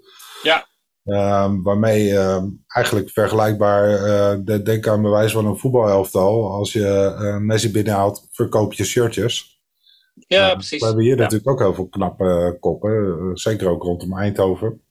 [0.43, 0.67] Ja.
[1.09, 4.07] Um, waarmee uh, eigenlijk vergelijkbaar,
[4.47, 6.51] uh, denk aan bewijs van een voetbalelftal.
[6.51, 9.58] Als je uh, Messi binnenhaalt, verkoop je shirtjes.
[10.27, 10.81] Ja, ehm, precies.
[10.81, 13.31] We hebben hier natuurlijk ook heel veel knappe koppen.
[13.37, 14.83] zeker ook rondom Eindhoven.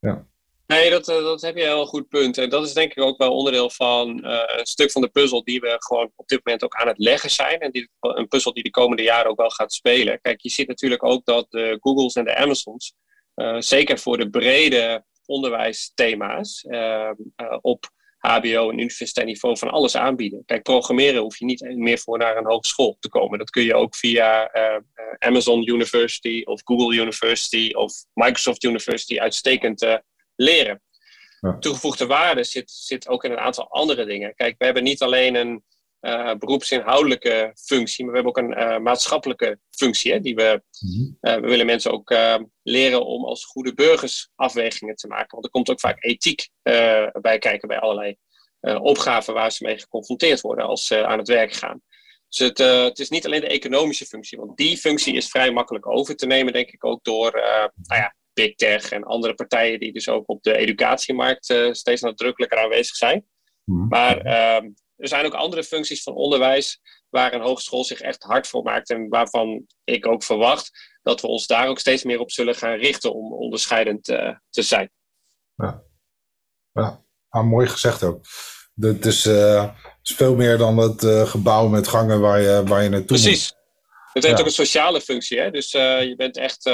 [0.00, 0.26] ja.
[0.66, 2.38] Nee, dat, dat heb je een heel goed punt.
[2.38, 5.60] En dat is denk ik ook wel onderdeel van een stuk van de puzzel die
[5.60, 7.58] we gewoon op dit moment ook aan het leggen zijn.
[7.58, 10.20] En die, een puzzel die de komende jaren ook wel gaat spelen.
[10.20, 12.94] Kijk, je ziet natuurlijk ook dat de Googles en de Amazons
[13.36, 17.10] eh, zeker voor de brede onderwijsthema's uh,
[17.60, 20.42] op HBO en universitair niveau van alles aanbieden.
[20.46, 23.38] Kijk, programmeren hoef je niet meer voor naar een hogeschool te komen.
[23.38, 24.50] Dat kun je ook via
[25.18, 30.00] Amazon University of Google University of Microsoft University uitstekend
[30.36, 30.82] leren.
[31.40, 31.58] Ja.
[31.58, 34.34] Toegevoegde waarde zit, zit ook in een aantal andere dingen.
[34.34, 35.64] Kijk, we hebben niet alleen een
[36.00, 40.12] uh, beroepsinhoudelijke functie, maar we hebben ook een uh, maatschappelijke functie.
[40.12, 40.62] Hè, die we,
[41.20, 42.14] uh, we willen mensen ook
[42.62, 45.30] leren om als goede burgers afwegingen te maken.
[45.30, 46.48] Want er komt ook vaak ethiek
[47.20, 48.16] bij kijken bij allerlei
[48.60, 51.82] opgaven waar ze mee geconfronteerd worden als ze aan het werk gaan.
[52.28, 55.86] Dus het, het, is niet alleen de economische functie, want die functie is vrij makkelijk
[55.86, 57.32] over te nemen, denk ik, ook door
[57.74, 62.58] nou ja, Big Tech en andere partijen die dus ook op de educatiemarkt steeds nadrukkelijker
[62.58, 63.26] aanwezig zijn.
[63.64, 63.88] Mhm.
[63.88, 68.46] Maar ehm, er zijn ook andere functies van onderwijs waar een hogeschool zich echt hard
[68.46, 72.30] voor maakt en waarvan ik ook verwacht dat we ons daar ook steeds meer op
[72.30, 74.90] zullen gaan richten om onderscheidend uh, te zijn.
[75.54, 75.82] Ja,
[76.72, 77.04] ja.
[77.28, 78.24] Ah, mooi gezegd ook.
[78.80, 82.82] Het is, uh, is, veel meer dan het uh, gebouw met gangen waar je, waar
[82.82, 83.54] je naartoe Precies.
[84.12, 85.38] Het heeft ook een sociale functie.
[85.38, 85.50] Hè?
[85.50, 86.66] Dus je bent echt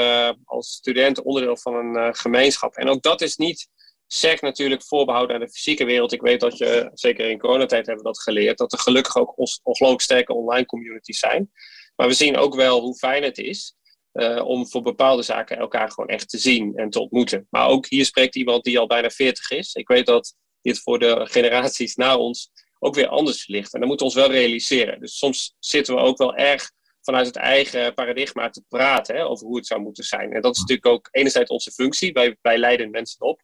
[0.45, 2.75] als student onderdeel van een gemeenschap.
[2.75, 3.69] En ook dat is niet
[4.15, 6.13] SEC natuurlijk voorbehouden aan de fysieke wereld.
[6.13, 9.35] Ik weet dat je, zeker in coronatijd hebben we dat geleerd, dat er gelukkig ook
[9.37, 11.51] ongelooflijk sterke online communities zijn.
[11.97, 13.77] Maar we zien ook wel hoe fijn het is
[14.13, 17.47] uh, om voor bepaalde zaken elkaar gewoon echt te zien en te ontmoeten.
[17.51, 19.75] Maar ook hier spreekt iemand die al bijna 40 is.
[19.75, 23.75] Ik weet dat dit voor de generaties na ons ook weer anders ligt.
[23.75, 25.01] En dat moeten we ons wel realiseren.
[25.01, 26.71] Dus soms zitten we ook wel erg
[27.01, 30.33] vanuit het eigen paradigma te praten hè, over hoe het zou moeten zijn.
[30.33, 32.13] En dat is natuurlijk ook enerzijds onze functie.
[32.13, 33.43] Wij, wij leiden mensen op.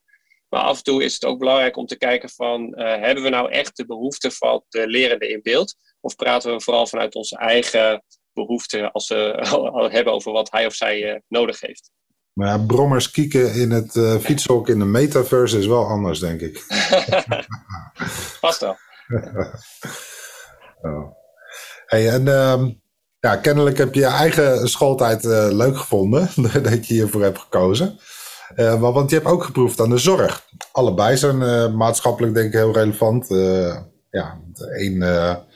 [0.49, 3.31] Maar af en toe is het ook belangrijk om te kijken van, uh, hebben we
[3.31, 5.75] nou echt de behoeften van de lerende in beeld?
[6.01, 10.75] Of praten we vooral vanuit onze eigen behoeften als we hebben over wat hij of
[10.75, 11.91] zij uh, nodig heeft?
[12.33, 16.41] Maar ja, brommers kieken in het uh, fietshok in de metaverse is wel anders, denk
[16.41, 16.67] ik.
[18.41, 18.77] Past wel.
[20.83, 21.13] oh.
[21.87, 22.69] hey, en uh,
[23.21, 26.29] ja, kennelijk heb je je eigen schooltijd leuk gevonden
[26.63, 27.99] dat je hiervoor hebt gekozen.
[28.57, 30.49] Uh, want je hebt ook geproefd aan de zorg.
[30.73, 33.31] Allebei zijn uh, maatschappelijk denk ik heel relevant.
[33.31, 33.77] Uh,
[34.11, 35.47] ja, de een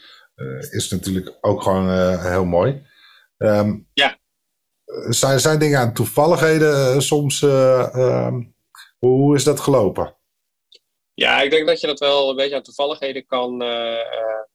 [0.70, 2.86] is natuurlijk ook gewoon heel mooi.
[3.38, 4.18] Um, ja.
[5.08, 7.42] Zijn, zijn dingen aan toevalligheden soms?
[7.42, 8.54] Um,
[8.98, 10.16] hoe is dat gelopen?
[11.14, 13.62] Ja, ik denk dat je dat wel een beetje aan toevalligheden kan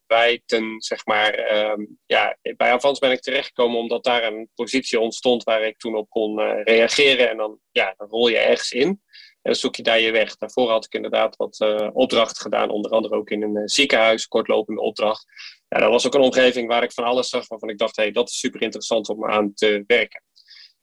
[0.08, 1.34] wijten, zeg maar.
[1.34, 5.96] Ehm, ja, bij Avans ben ik terechtgekomen omdat daar een positie ontstond waar ik toen
[5.96, 7.30] op kon uh, reageren.
[7.30, 9.02] En dan, ja, rol je ergens in
[9.42, 10.38] en zoek je daar je weg.
[10.38, 14.28] Daarvoor had ik inderdaad wat uh, opdrachten gedaan, onder andere ook in een uh, ziekenhuis,
[14.28, 15.26] kortlopende opdracht.
[15.68, 18.04] Ja, dat was ook een omgeving waar ik van alles zag waarvan ik dacht, hé,
[18.04, 20.22] hey, dat is super interessant om aan te werken.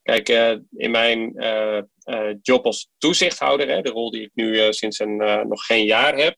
[0.01, 0.29] Kijk,
[0.71, 1.33] in mijn
[2.41, 6.37] job als toezichthouder, hè, de rol die ik nu sinds een, nog geen jaar heb,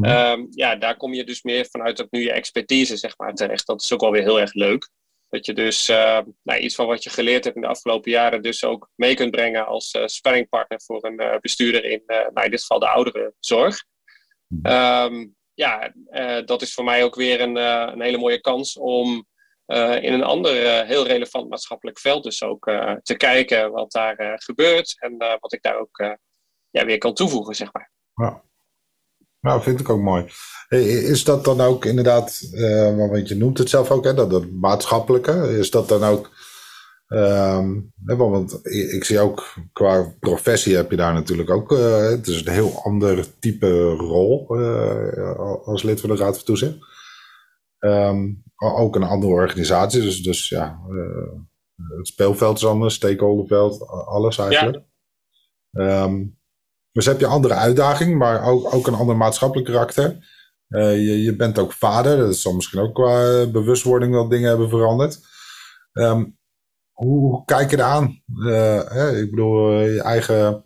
[0.00, 3.66] Ehm, ja, daar kom je dus meer vanuit dat nu je expertise zeg maar, terecht.
[3.66, 4.88] Dat is ook wel weer heel erg leuk.
[5.28, 8.42] Dat je dus uh, nou, iets van wat je geleerd hebt in de afgelopen jaren,
[8.42, 12.50] dus ook mee kunt brengen als uh, sparringpartner voor een uh, bestuurder in, nou, in
[12.50, 13.84] dit geval de ouderenzorg.
[14.62, 15.92] Um, ja,
[16.44, 19.26] dat is voor mij ook weer een, een hele mooie kans om
[20.00, 22.64] in een ander heel relevant maatschappelijk veld dus ook
[23.02, 26.18] te kijken wat daar gebeurt en wat ik daar ook
[26.70, 27.90] ja, weer kan toevoegen, zeg maar.
[28.14, 28.42] Ja.
[29.46, 30.24] Nou, vind ik ook mooi.
[30.68, 34.50] Is dat dan ook inderdaad, uh, want je noemt het zelf ook, hè, dat, dat
[34.50, 36.30] maatschappelijke, is dat dan ook,
[37.08, 42.46] um, want ik zie ook qua professie heb je daar natuurlijk ook, uh, het is
[42.46, 46.76] een heel ander type rol uh, als lid van de Raad van Toezicht.
[47.78, 50.80] Um, ook een andere organisatie, dus, dus ja,
[51.96, 54.84] het speelveld is anders, stakeholderveld, alles eigenlijk.
[55.70, 56.04] Ja.
[56.04, 56.35] Um,
[56.96, 60.16] dus heb je andere uitdaging, maar ook, ook een ander maatschappelijk karakter.
[60.68, 64.68] Uh, je, je bent ook vader, dat zal misschien ook qua bewustwording dat dingen hebben
[64.68, 65.20] veranderd.
[65.92, 66.38] Um,
[66.92, 68.22] hoe, kijk je eraan?
[68.26, 70.64] Uh, hè, ik bedoel, uh, je eigen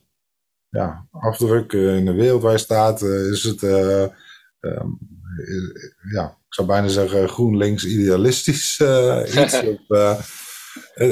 [0.69, 4.99] ja, afdruk in de wereld waar je staat, is het, um,
[6.13, 8.81] ja, ik zou bijna zeggen GroenLinks idealistisch
[9.35, 9.63] iets.
[9.89, 9.89] of,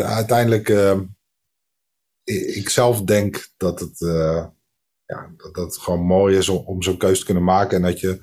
[0.05, 0.69] uiteindelijk,
[2.55, 4.01] ik zelf denk dat het
[5.09, 7.77] ja, dat, dat het gewoon mooi is om, om zo'n keuze te kunnen maken.
[7.77, 8.21] En dat je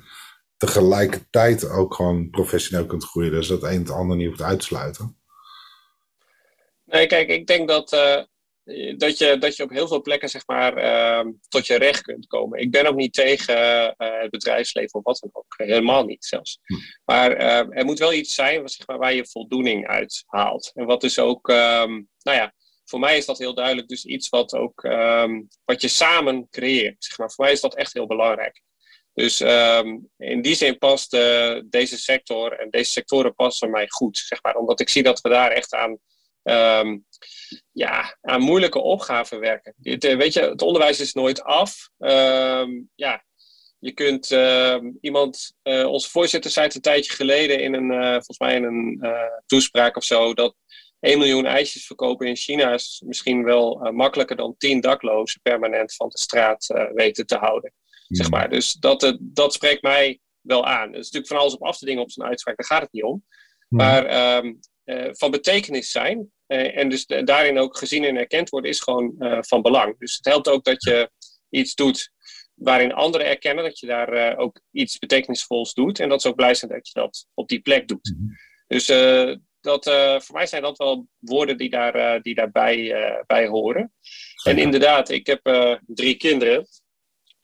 [0.58, 3.32] tegelijkertijd ook gewoon professioneel kunt groeien.
[3.32, 5.18] Dus dat een het ander niet hoeft uit te sluiten.
[6.86, 10.48] Nee, kijk, ik denk dat, uh, dat, je, dat je op heel veel plekken zeg
[10.48, 12.60] maar, uh, tot je recht kunt komen.
[12.60, 13.56] Ik ben ook niet tegen
[13.98, 15.54] uh, het bedrijfsleven of wat dan ook.
[15.58, 16.60] Helemaal niet zelfs.
[16.64, 16.74] Hm.
[17.06, 17.32] Maar
[17.70, 20.72] er moet wel iets zijn zeg maar, waar je voldoening uit haalt.
[20.74, 22.54] En wat dus ook, um, nou ja,
[22.86, 27.04] voor mij is dat heel duidelijk dus iets wat ook um, wat je samen creëert.
[27.04, 27.32] Zeg maar.
[27.32, 28.62] Voor mij is dat echt heel belangrijk.
[29.14, 34.18] Dus um, in die zin past uh, deze sector en deze sectoren passen mij goed.
[34.18, 35.98] Zeg maar, omdat ik zie dat we daar echt aan,
[36.44, 37.06] um,
[37.72, 39.76] ja, aan moeilijke opgaven werken.
[39.82, 41.90] Het, eh, weet je, het onderwijs is nooit af.
[42.96, 43.24] ja,
[43.80, 44.30] je kunt
[45.02, 49.02] iemand, uh, onze voorzitter zei het een tijdje geleden in een, volgens mij in een
[49.46, 50.56] toespraak of zo, dat
[51.00, 55.96] 1 miljoen ijsjes verkopen in China is misschien wel uh, makkelijker dan 10 daklozen permanent
[55.96, 57.74] van de straat uh, weten te houden.
[58.08, 58.50] Zeg maar.
[58.50, 60.88] Dus dat, uh, dat spreekt mij wel aan.
[60.88, 62.92] Er is natuurlijk van alles op af te dingen op zijn uitspraak, daar gaat het
[62.92, 63.26] niet om.
[63.68, 64.60] Maar um,
[65.12, 70.00] van betekenis zijn en dus daarin ook gezien en erkend worden, is gewoon van belang.
[70.00, 71.10] Dus het helpt ook dat je
[71.50, 72.12] iets doet
[72.54, 76.00] waarin anderen erkennen dat je daar ook iets betekenisvols doet.
[76.00, 78.16] En dat ze ook blij zijn dat je dat op die plek doet.
[78.18, 78.30] Hmm.
[78.68, 78.88] Dus
[79.66, 83.48] dat, uh, voor mij zijn dat wel woorden die, daar, uh, die daarbij uh, bij
[83.48, 83.94] horen.
[84.44, 86.68] En inderdaad, ik heb drie kinderen.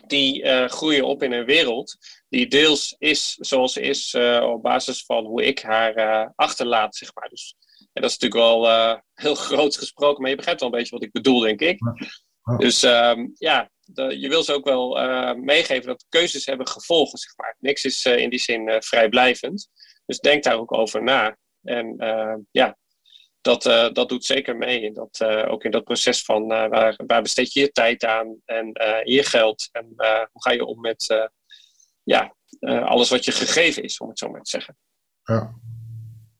[0.07, 1.97] Die groeien op in een wereld
[2.29, 7.29] die deels is zoals ze is op basis van hoe ik haar achterlaat, zeg maar.
[7.29, 7.55] Dus,
[7.93, 11.03] en dat is natuurlijk wel heel groot gesproken, maar je begrijpt wel een beetje wat
[11.03, 11.79] ik bedoel, denk ik.
[12.57, 14.95] Dus ehm, ja, de, je wil ze ook wel
[15.35, 17.55] meegeven dat keuzes hebben gevolgen, zeg maar.
[17.59, 19.69] Niks is in die zin vrijblijvend.
[20.05, 21.37] Dus denk daar ook over na.
[21.63, 22.77] En uh, ja,
[23.41, 24.81] dat, uh, dat doet zeker mee.
[24.81, 28.41] In dat, uh, ook in dat proces van waar, waar besteed je je tijd aan
[28.45, 28.71] en
[29.03, 29.69] je geld.
[29.71, 29.85] En
[30.31, 31.29] hoe ga je om met
[32.03, 32.35] ja,
[32.83, 34.77] alles wat je gegeven is, om het zo maar te zeggen.
[35.23, 35.53] Ja.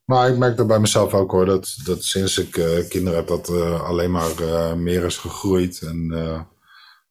[0.06, 1.46] Maar ik merk dat bij mezelf ook hoor.
[1.46, 2.52] Dat, dat sinds ik
[2.90, 3.50] kinderen heb, dat
[3.82, 5.82] alleen maar meer is gegroeid.
[5.82, 6.08] En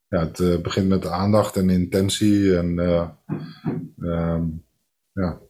[0.08, 2.56] ja, het begint met aandacht en intentie.
[2.56, 2.78] En
[3.98, 4.66] um,
[5.12, 5.40] ja.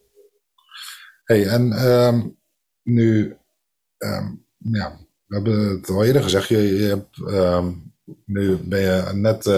[1.23, 2.40] Hey, en um,
[2.83, 3.37] nu,
[3.97, 7.93] um, ja, we hebben het al eerder gezegd, je, je hebt, um,
[8.25, 9.45] nu ben je net.
[9.45, 9.57] Uh,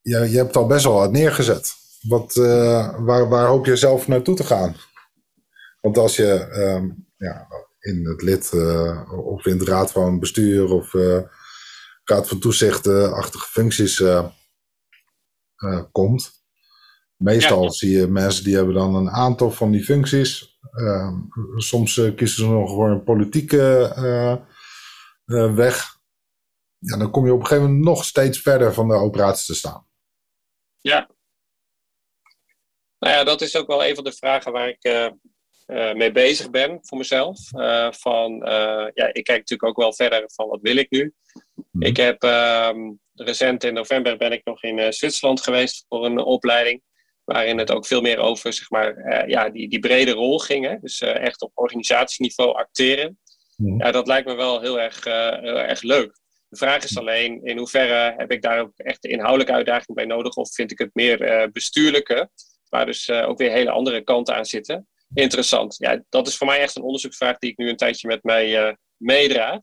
[0.00, 1.74] je, hebt al best wel wat neergezet.
[2.00, 4.76] Wat, uh, waar, waar hoop je zelf naartoe te gaan?
[5.80, 7.46] Want als je um, ja,
[7.78, 11.20] in het lid uh, of in de raad van bestuur of uh,
[12.04, 14.02] raad van toezicht-achtige functies
[15.92, 16.37] komt,
[17.18, 20.58] Meestal zie je mensen die hebben dan een aantal van die functies.
[20.72, 21.18] Uh,
[21.56, 23.92] soms uh, kiezen ze nog voor een politieke
[25.26, 25.96] uh, weg.
[26.78, 29.54] Ja, dan kom je op een gegeven moment nog steeds verder van de operatie te
[29.54, 29.86] staan.
[30.80, 31.10] Ja.
[32.98, 35.12] Nou ja, dat is ook wel een van de vragen waar ik
[35.96, 37.38] mee bezig ben voor mezelf.
[37.90, 38.32] van,
[38.94, 41.14] ja, ik kijk natuurlijk ook wel verder van wat wil ik nu.
[41.70, 41.86] Mhm.
[41.86, 46.82] Ik heb ehm, recent in november ben ik nog in Zwitserland geweest voor een opleiding
[47.28, 50.66] waarin het ook veel meer over zeg maar, uh, ja, die, die brede rol ging.
[50.66, 50.76] Hè?
[50.80, 53.18] Dus uh, echt op organisatieniveau acteren.
[53.56, 53.80] Mhm.
[53.82, 56.18] Ja, dat lijkt me wel heel erg, heel erg leuk.
[56.48, 60.04] De vraag is alleen in hoeverre heb ik daar ook echt de inhoudelijke uitdaging bij
[60.04, 62.30] nodig of vind ik het meer bestuurlijke,
[62.68, 64.88] waar dus ook weer hele andere kanten aan zitten.
[65.14, 65.76] Interessant.
[65.78, 68.76] Ja, dat is voor mij echt een onderzoeksvraag die ik nu een tijdje met mij
[68.96, 69.58] meedraag.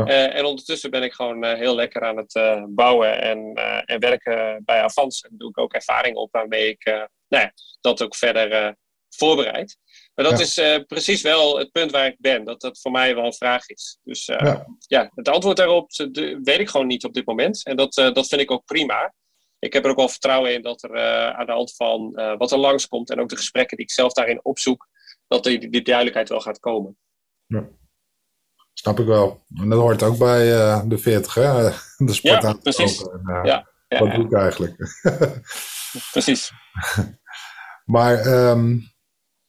[0.00, 4.00] Eh, en ondertussen ben ik gewoon eh, heel lekker aan het uh, bouwen en, en
[4.00, 5.20] werken bij Avans.
[5.20, 6.84] En doe ik ook ervaring op waarmee ik
[7.28, 8.76] nou ja, dat ook verder
[9.08, 9.76] voorbereid.
[10.14, 10.54] Maar dat is
[10.86, 12.44] precies wel het punt waar ik ben.
[12.44, 13.98] Dat dat voor mij wel een vraag is.
[14.02, 14.66] Dus ja.
[14.78, 15.10] ja.
[15.14, 15.90] het antwoord daarop
[16.42, 17.64] weet ik gewoon niet op dit moment.
[17.64, 19.14] En dat, dat vind ik ook prima.
[19.58, 20.98] Ik heb er ook wel vertrouwen in dat er
[21.34, 24.44] aan de hand van wat er langskomt en ook de gesprekken die ik zelf daarin
[24.44, 24.88] opzoek,
[25.28, 26.96] dat die, die duidelijkheid wel gaat komen.
[27.46, 27.68] Ja.
[28.82, 29.44] Snap ik wel.
[29.54, 31.70] En dat hoort ook bij uh, de 40, hè?
[32.06, 33.02] De sport ja, precies.
[33.02, 34.76] En, uh, ja, ja, wat doe ik eigenlijk?
[36.12, 36.52] precies.
[37.84, 38.82] maar um,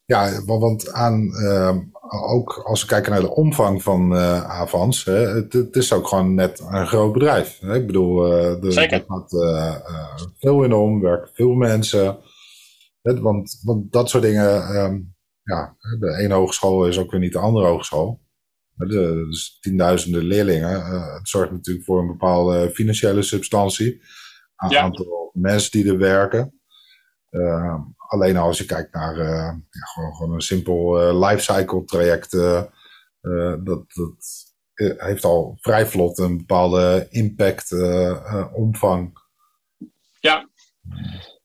[0.06, 5.28] ja, want aan, um, ook als we kijken naar de omvang van uh, Avans, hè,
[5.28, 7.60] het, het, is ook gewoon net een groot bedrijf.
[7.60, 7.76] Hè?
[7.76, 9.30] Ik bedoel, er gaat
[10.40, 12.18] veel in om, werken veel mensen.
[13.02, 13.22] Hè?
[13.22, 17.40] Want, want dat soort dingen, um, ja, de ene hogeschool is ook weer niet de
[17.40, 18.22] andere hogeschool.
[18.88, 20.80] De, dus tienduizenden leerlingen.
[20.80, 24.02] Uh, het zorgt natuurlijk voor een bepaalde financiële substantie.
[24.56, 24.82] Een ja.
[24.82, 26.62] aantal mensen die er werken.
[27.32, 29.26] Uh, alleen als je kijkt naar uh,
[29.70, 32.32] ja, gewoon, gewoon, een simpel lifecycle traject.
[33.64, 34.16] dat, dat
[34.98, 37.72] heeft al vrij vlot een bepaalde impact,
[38.54, 39.22] omvang.
[40.20, 40.50] Ja,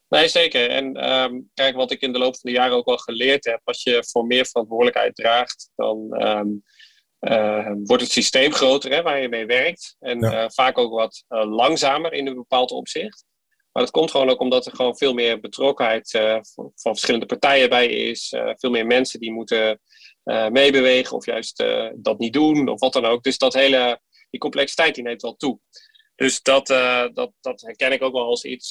[0.09, 0.71] Nee, zeker.
[0.71, 3.61] En um, kijk, wat ik in de loop van de jaren ook wel geleerd heb,
[3.65, 6.63] als je voor meer verantwoordelijkheid draagt, dan um,
[7.21, 9.97] uh, wordt het systeem groter hè, waar je mee werkt.
[9.99, 13.25] En uh, vaak ook wat uh, langzamer in een bepaald opzicht.
[13.73, 17.69] Maar dat komt gewoon ook omdat er gewoon veel meer betrokkenheid van, van, verschillende partijen
[17.69, 18.35] bij is.
[18.57, 19.81] veel meer mensen die moeten
[20.51, 21.65] meebewegen of juist
[21.95, 23.23] dat niet doen of wat dan ook.
[23.23, 24.01] Dus dat hele,
[24.31, 25.59] die complexiteit die neemt wel toe.
[26.15, 26.67] Dus dat,
[27.15, 28.71] dat, dat herken ik ook wel als iets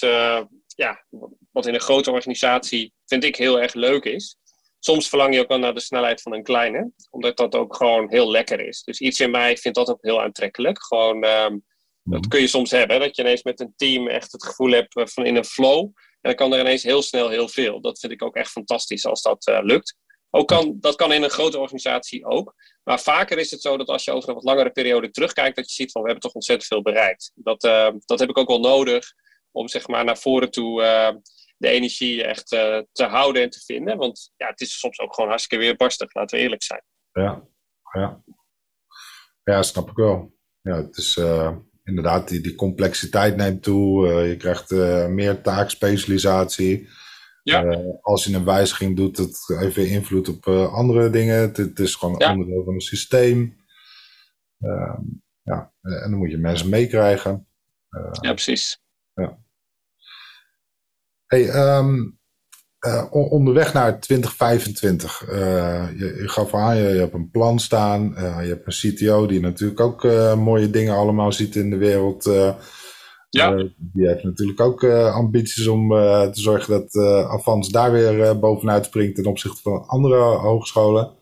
[0.67, 1.05] ja,
[1.51, 4.37] wat in een grote organisatie vind ik heel erg leuk is
[4.79, 8.09] soms verlang je ook wel naar de snelheid van een kleine, omdat dat ook gewoon
[8.09, 8.83] heel lekker is.
[8.83, 10.83] Dus iets in mij vindt dat ook heel aantrekkelijk.
[10.83, 11.65] Gewoon, um,
[12.03, 14.95] dat kun je soms hebben, dat je ineens met een team echt het gevoel hebt
[14.95, 15.79] eh, van in een flow.
[16.21, 17.81] En dan kan er ineens heel snel heel veel.
[17.81, 19.95] Dat vind ik ook echt fantastisch als dat uh, lukt.
[20.29, 22.53] Ook kan, dat kan in een grote organisatie ook.
[22.83, 25.67] Maar vaker is het zo dat als je over een wat langere periode terugkijkt, dat
[25.67, 27.31] je ziet van we hebben toch ontzettend veel bereikt.
[27.35, 29.13] Dat, uh, dat heb ik ook wel nodig
[29.51, 30.81] om zeg maar naar voren toe
[31.57, 33.97] de energie echt uh, te houden en te vinden.
[33.97, 36.83] Want ja, het is soms ook gewoon hartstikke weerbarstig, laten we eerlijk zijn.
[37.11, 37.43] Ja,
[37.91, 38.21] ja.
[39.43, 40.35] ja snap ik wel.
[40.61, 44.07] Ja, het is uh, inderdaad, die, die complexiteit neemt toe.
[44.07, 44.71] Uh, je krijgt
[45.09, 46.89] meer taakspecialisatie.
[47.43, 47.83] Ja.
[48.01, 51.39] als je een wijziging doet, het heeft weer invloed op andere dingen.
[51.39, 52.31] Het, het, is gewoon ja.
[52.31, 53.65] onderdeel van een systeem.
[54.59, 55.01] Ehm,
[55.41, 57.47] ja, en dan moet je mensen meekrijgen.
[58.21, 58.81] ja, precies.
[59.13, 59.39] Ja.
[61.27, 62.19] Hey, um,
[62.87, 65.29] uh, onderweg naar 2025.
[65.29, 68.13] Uh, je, je, gaf aan, je, je, hebt een plan staan.
[68.17, 70.03] Uh, je hebt een CTO die natuurlijk ook
[70.37, 72.23] mooie dingen allemaal ziet in de wereld.
[73.29, 73.55] ja.
[73.77, 76.95] die heeft natuurlijk ook ambities om te zorgen dat
[77.29, 81.15] Avans daar weer bovenuit springt ten opzichte van andere hogescholen.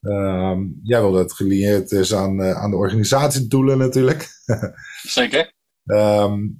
[0.00, 4.28] Ehm, jij wil dat het gelieerd is aan, aan de organisatiedoelen natuurlijk.
[5.02, 5.52] Zeker.
[5.84, 6.59] Um,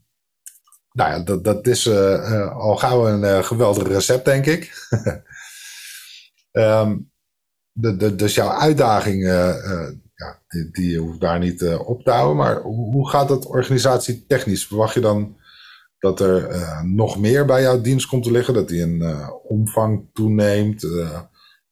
[0.92, 4.88] nou ja, dat, dat is uh, al gauw een uh, geweldig recept, denk ik.
[6.52, 7.10] um,
[7.82, 12.36] de, de, dus jouw uitdaging, ja, die, die hoeft daar niet op te houden.
[12.36, 14.66] Maar hoe, hoe gaat het organisatietechnisch?
[14.66, 15.36] Verwacht je dan
[15.98, 18.54] dat er nog meer bij jouw dienst komt te liggen?
[18.54, 20.80] Dat die een omvang toeneemt?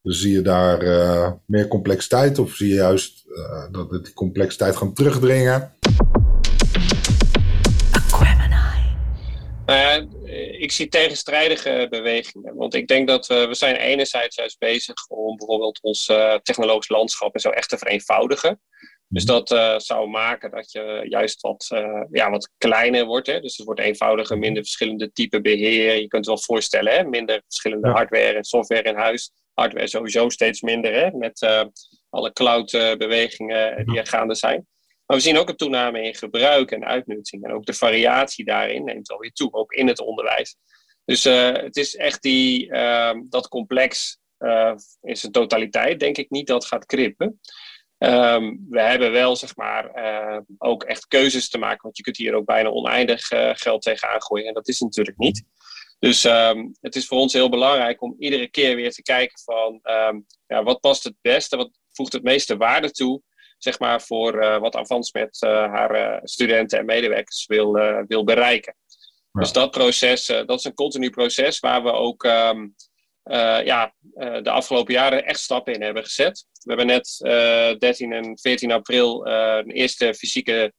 [0.02, 0.78] dus zie je daar
[1.46, 2.38] meer complexiteit?
[2.38, 3.24] Of zie je juist
[3.70, 5.72] dat die complexiteit gaat terugdringen?
[9.68, 10.06] Nou ja,
[10.58, 12.54] ik zie tegenstrijdige bewegingen.
[12.54, 16.88] Want ik denk dat we, we zijn enerzijds juist bezig om bijvoorbeeld ons uh, technologisch
[16.88, 18.60] landschap en zo echt te vereenvoudigen.
[19.08, 19.32] Dus mhm.
[19.32, 23.26] dat uh, zou maken dat je juist wat, uh, ja, wat kleiner wordt.
[23.26, 23.40] Hè?
[23.40, 24.44] Dus het wordt eenvoudiger, mhm.
[24.44, 25.94] minder verschillende typen beheer.
[25.94, 27.04] Je kunt het wel voorstellen, hè?
[27.04, 29.32] minder verschillende hardware en software in huis.
[29.54, 31.10] Hardware sowieso steeds minder, hè?
[31.10, 31.68] met
[32.10, 34.66] alle cloud-bewegingen die er gaande zijn.
[35.08, 37.44] Maar we zien ook een toename in gebruik en uitnutting.
[37.44, 40.56] En ook de variatie daarin neemt alweer toe, ook in het onderwijs.
[41.04, 46.30] Dus uh, het is echt die, uh, dat complex uh, in zijn totaliteit, denk ik
[46.30, 47.40] niet dat gaat krippen.
[47.98, 49.90] Um, we hebben wel, zeg maar,
[50.58, 51.82] ook echt keuzes te maken.
[51.82, 54.46] Want je kunt hier ook bijna oneindig geld tegenaan gooien.
[54.46, 55.44] En dat is natuurlijk niet.
[55.98, 59.80] Dus um, het is voor ons heel belangrijk om iedere keer weer te kijken van...
[60.46, 61.56] Ja, wat past het beste?
[61.56, 63.22] Wat voegt het meeste waarde toe?
[63.58, 67.72] Zeg maar, voor wat Avans met haar studenten en medewerkers wil,
[68.06, 68.74] wil bereiken.
[69.32, 72.66] Dus dat proces, dat is een continu proces waar we ook ehm,
[73.64, 73.94] ja,
[74.42, 76.46] de afgelopen jaren echt stappen in hebben gezet.
[76.64, 77.16] We hebben net
[77.78, 80.72] 13 en 14 april een eerste fysieke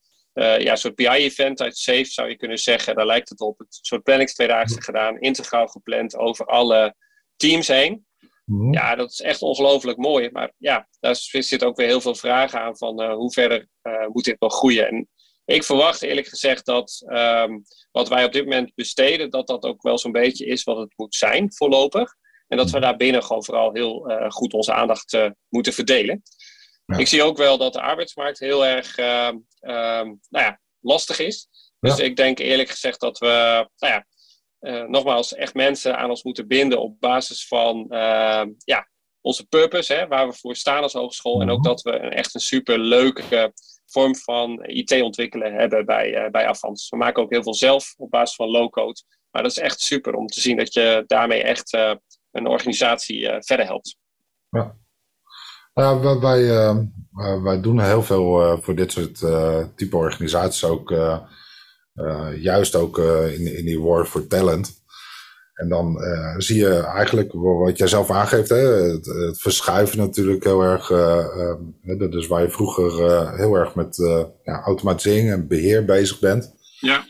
[0.58, 2.96] ja, soort PI-event uit SAFE, zou je kunnen zeggen.
[2.96, 3.60] Daar lijkt het op.
[3.60, 6.96] Een soort planningstweedaagse gedaan, integraal gepland over alle
[7.36, 8.06] teams heen.
[8.50, 8.74] Mhm.
[8.74, 10.30] Ja, dat is echt ongelooflijk mooi.
[10.32, 14.08] Maar ja, daar zit ook weer heel veel vragen aan van uh, hoe verder uh,
[14.08, 14.88] moet dit nog groeien.
[14.88, 15.10] En
[15.46, 19.82] ik verwacht eerlijk gezegd dat um, wat wij op dit moment besteden, dat dat ook
[19.82, 22.16] wel zo'n beetje is wat het moet zijn voorlopig.
[22.48, 22.82] En dat we mhm.
[22.82, 25.18] daar binnen gewoon vooral heel uh, goed onze aandacht
[25.50, 26.22] moeten verdelen.
[26.98, 29.06] Ik zie ook wel dat de arbeidsmarkt heel erg uh,
[29.60, 31.48] nou ja, lastig is.
[31.80, 33.28] Dus ik denk eerlijk gezegd dat we,
[33.78, 34.06] nou ja,
[34.62, 38.88] uh, nogmaals, echt mensen aan ons moeten binden op basis van ehm, ja,
[39.22, 41.42] onze purpose, hè, waar we voor staan als hogeschool.
[41.42, 41.68] En ook mhm.
[41.68, 43.54] dat we een, echt een super leuke
[43.86, 46.90] vorm van IT ontwikkelen hebben bij, uh, bij Avans.
[46.90, 49.04] We maken ook heel veel zelf op basis van low-code.
[49.32, 51.74] Maar dat is echt super om te zien dat je daarmee echt
[52.32, 53.96] een organisatie verder helpt.
[54.50, 54.78] Ja.
[55.74, 56.48] Ja, wij,
[57.42, 59.18] wij doen heel veel voor dit soort
[59.76, 60.90] type organisaties ook.
[62.40, 62.98] Juist ook
[63.38, 64.78] in, in die war for talent.
[65.54, 66.02] En dan
[66.38, 70.92] zie je eigenlijk wat jij zelf aangeeft, hè, het, het verschuiven natuurlijk heel erg.
[70.92, 72.92] Ehm, dus waar je vroeger
[73.38, 73.96] heel erg met
[74.44, 76.54] ja, automatisering en beheer bezig bent.
[76.80, 77.06] Ja.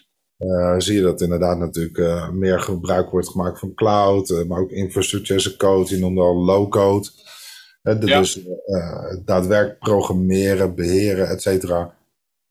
[0.77, 5.53] zie je dat inderdaad natuurlijk meer gebruik wordt gemaakt van cloud, maar ook infrastructure as
[5.53, 7.09] a code, je noemde al low code.
[7.81, 8.39] Dus
[9.25, 11.95] daadwerkelijk programmeren, beheren, et cetera,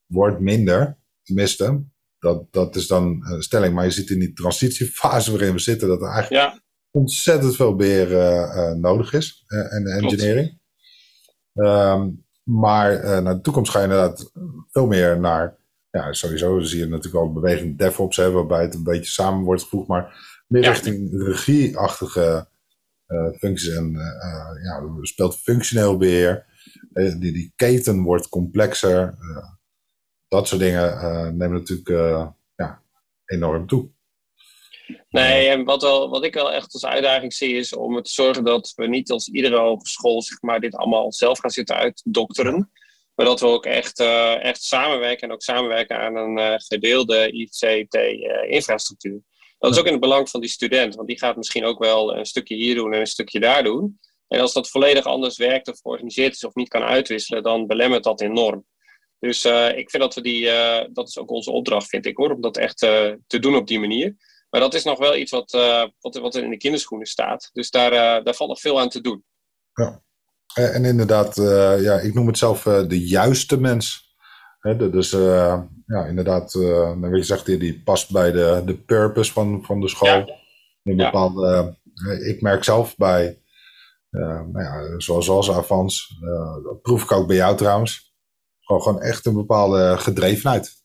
[0.06, 0.96] wordt minder.
[1.22, 1.82] Tenminste,
[2.18, 3.74] dat, dat is dan een stelling.
[3.74, 6.60] Maar je ziet in die transitiefase waarin we zitten, dat er eigenlijk
[6.90, 10.58] ontzettend veel beheer uh, nodig is en engineering.
[11.52, 14.32] Um, maar naar de toekomst ga je inderdaad
[14.70, 15.56] veel meer naar,
[15.90, 19.62] ja, sowieso zie je natuurlijk al beweging DevOps, hè, waarbij het een beetje samen wordt
[19.62, 20.16] gevoegd, maar
[20.46, 22.48] meer richting regieachtige
[23.06, 26.46] uh, functies en uh, ja, speelt functioneel beheer.
[26.92, 29.14] die, die keten wordt complexer.
[30.28, 30.96] Dat soort dingen
[31.36, 31.88] nemen natuurlijk
[32.56, 32.82] ja,
[33.26, 33.90] enorm toe.
[35.08, 38.44] Nee, en wat, wel, wat ik wel echt als uitdaging zie is om te zorgen
[38.44, 42.70] dat we niet als iedere hogeschool zeg maar, dit allemaal zelf gaan zitten uitdokteren.
[43.14, 49.20] Maar dat we ook echt, uh, echt samenwerken en ook samenwerken aan een gedeelde ICT-infrastructuur.
[49.58, 52.16] Dat is ook in het belang van die student, want die gaat misschien ook wel
[52.16, 53.98] een stukje hier doen en een stukje daar doen.
[54.28, 58.04] En als dat volledig anders werkt of georganiseerd is of niet kan uitwisselen, dan belemmert
[58.04, 58.64] dat enorm.
[59.18, 62.16] Dus uh, ik vind dat we die, uh, dat is ook onze opdracht, vind ik
[62.16, 64.16] hoor, om dat echt uh, te doen op die manier.
[64.50, 65.50] Maar dat is nog wel iets wat,
[66.00, 67.50] wat, wat in de kinderschoenen staat.
[67.52, 69.24] Dus daar, daar valt nog veel aan te doen.
[69.72, 70.02] Ja,
[70.54, 71.36] en inderdaad,
[71.80, 74.16] ja, ik noem het zelf de juiste mens.
[74.90, 75.10] Dus
[75.86, 79.88] ja, inderdaad, uh, je zegt, die, die past bij de, de purpose van, van de
[79.88, 80.08] school.
[80.08, 80.36] Ja.
[80.82, 83.42] Een bepaalde, uh, ik merk zelf bij,
[84.10, 86.18] nou ja, zoals, zoals Avans,
[86.62, 88.07] dat proef ik ook bij jou trouwens.
[88.68, 90.76] Gewoon, gewoon echt een bepaalde gedrevenheid.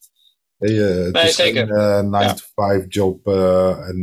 [0.57, 1.67] Je, het nee, is zeker.
[1.67, 4.01] geen 9-to-5 job en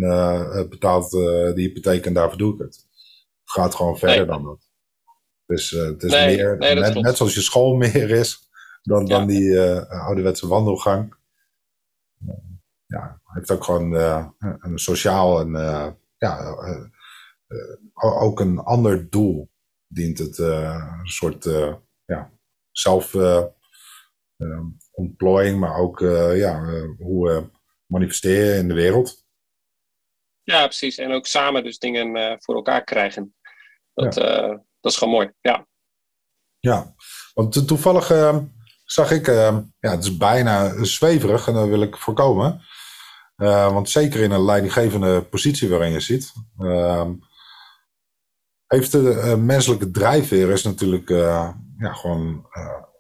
[0.69, 2.75] betaalt de hypotheek en daarvoor doe ik het.
[3.41, 4.27] Het gaat gewoon verder nee.
[4.27, 4.69] dan dat.
[5.47, 8.49] Dus het is nee, meer, net, net zoals je school meer is,
[8.83, 11.15] dan, dan die ouderwetse wandelgang.
[12.87, 16.57] ja, heeft ook gewoon uh, een sociaal en uh, ja,
[17.95, 19.51] ook een ander doel
[19.87, 20.39] dient het.
[20.39, 21.45] een soort
[22.05, 22.31] ja,
[22.71, 23.15] zelf
[24.91, 25.99] ontplooiing, maar ook
[26.35, 26.63] ja,
[26.99, 27.51] hoe
[27.87, 29.25] manifesteren in de wereld.
[30.43, 30.99] Ja, precies.
[30.99, 33.35] En ook samen dus dingen voor elkaar krijgen.
[33.95, 34.49] Dat, ja.
[34.81, 35.67] dat is gewoon mooi, ja.
[36.59, 36.95] Ja,
[37.35, 38.11] want toevallig
[38.91, 42.63] zag ik, uh, ja, het is bijna zweverig en dat wil ik voorkomen.
[43.37, 46.33] Uh, want zeker in een leidinggevende positie waarin je zit,
[48.67, 52.47] heeft de menselijke drijfveer is natuurlijk ja, gewoon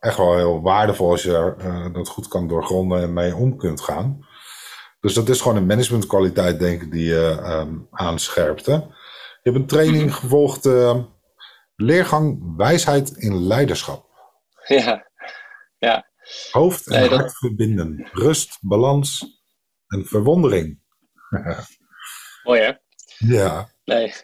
[0.00, 4.26] echt wel heel waardevol als je dat goed kan doorgronden en mee om kunt gaan.
[5.00, 8.66] Dus dat is gewoon een managementkwaliteit, denk ik, die je um, aanscherpt.
[8.66, 8.72] Hè?
[8.72, 8.88] Je
[9.42, 10.68] hebt een training gevolgd,
[11.76, 14.08] leergang wijsheid in leiderschap.
[14.66, 15.10] Ja,
[15.78, 16.08] ja.
[16.50, 18.08] Hoofd en hart verbinden.
[18.12, 19.40] Rust, balans
[19.86, 20.80] en verwondering.
[22.44, 22.72] Mooi hè?
[23.18, 23.70] Ja.
[23.84, 24.14] Nee.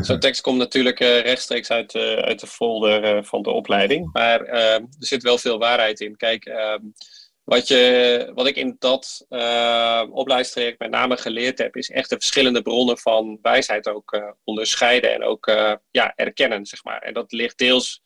[0.06, 4.12] Zo'n tekst komt natuurlijk uh, rechtstreeks uit, uh, uit de folder uh, van de opleiding.
[4.12, 6.16] Maar er zit wel veel waarheid in.
[6.16, 6.80] Kijk, ehm,
[7.44, 9.26] wat, je, wat ik in dat
[10.10, 15.22] opleidingstraject met name geleerd heb, is echt de verschillende bronnen van wijsheid ook onderscheiden en
[15.22, 15.52] ook
[15.90, 17.02] ja, erkennen, zeg maar.
[17.02, 18.02] En dat ligt deels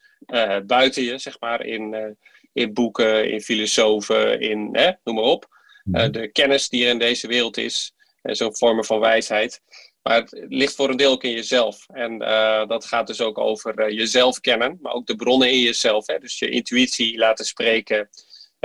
[0.66, 2.16] buiten je, zeg maar, in,
[2.53, 4.70] in boeken, in filosofen, in,
[5.05, 5.47] noem maar op.
[5.84, 6.11] Mhm.
[6.11, 9.62] de kennis die er in deze wereld is, zo'n vormen van wijsheid.
[10.05, 11.84] Maar het ligt voor een deel ook in jezelf.
[11.88, 12.18] En
[12.68, 16.07] dat gaat dus ook over jezelf kennen, maar ook de bronnen in jezelf.
[16.07, 16.18] Hè?
[16.18, 18.09] Dus je intuïtie laten spreken,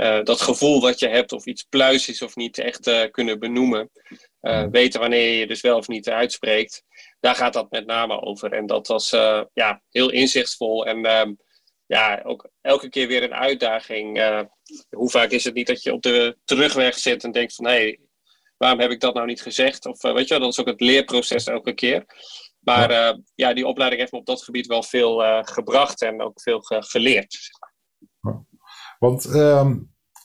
[0.00, 3.90] uh, dat gevoel wat je hebt of iets pluis is of niet echt kunnen benoemen.
[4.42, 6.82] Uh, weten wanneer je dus wel of niet uitspreekt.
[7.20, 8.52] Daar gaat dat met name over.
[8.52, 9.10] En dat was
[9.52, 10.86] ja, heel inzichtsvol.
[10.86, 11.32] En ehm,
[11.86, 14.18] ja, ook elke keer weer een uitdaging.
[14.90, 17.66] hoe vaak is het niet dat je op de terugweg zit en denkt van...
[17.66, 17.98] hé, hey,
[18.60, 19.86] waarom heb ik dat nou niet gezegd?
[19.86, 22.04] Of weet je, dat is ook het leerproces elke keer.
[22.60, 23.20] Maar ja.
[23.34, 27.38] ja, die opleiding heeft me op dat gebied wel veel gebracht en ook veel geleerd.
[28.98, 29.78] Want ehm,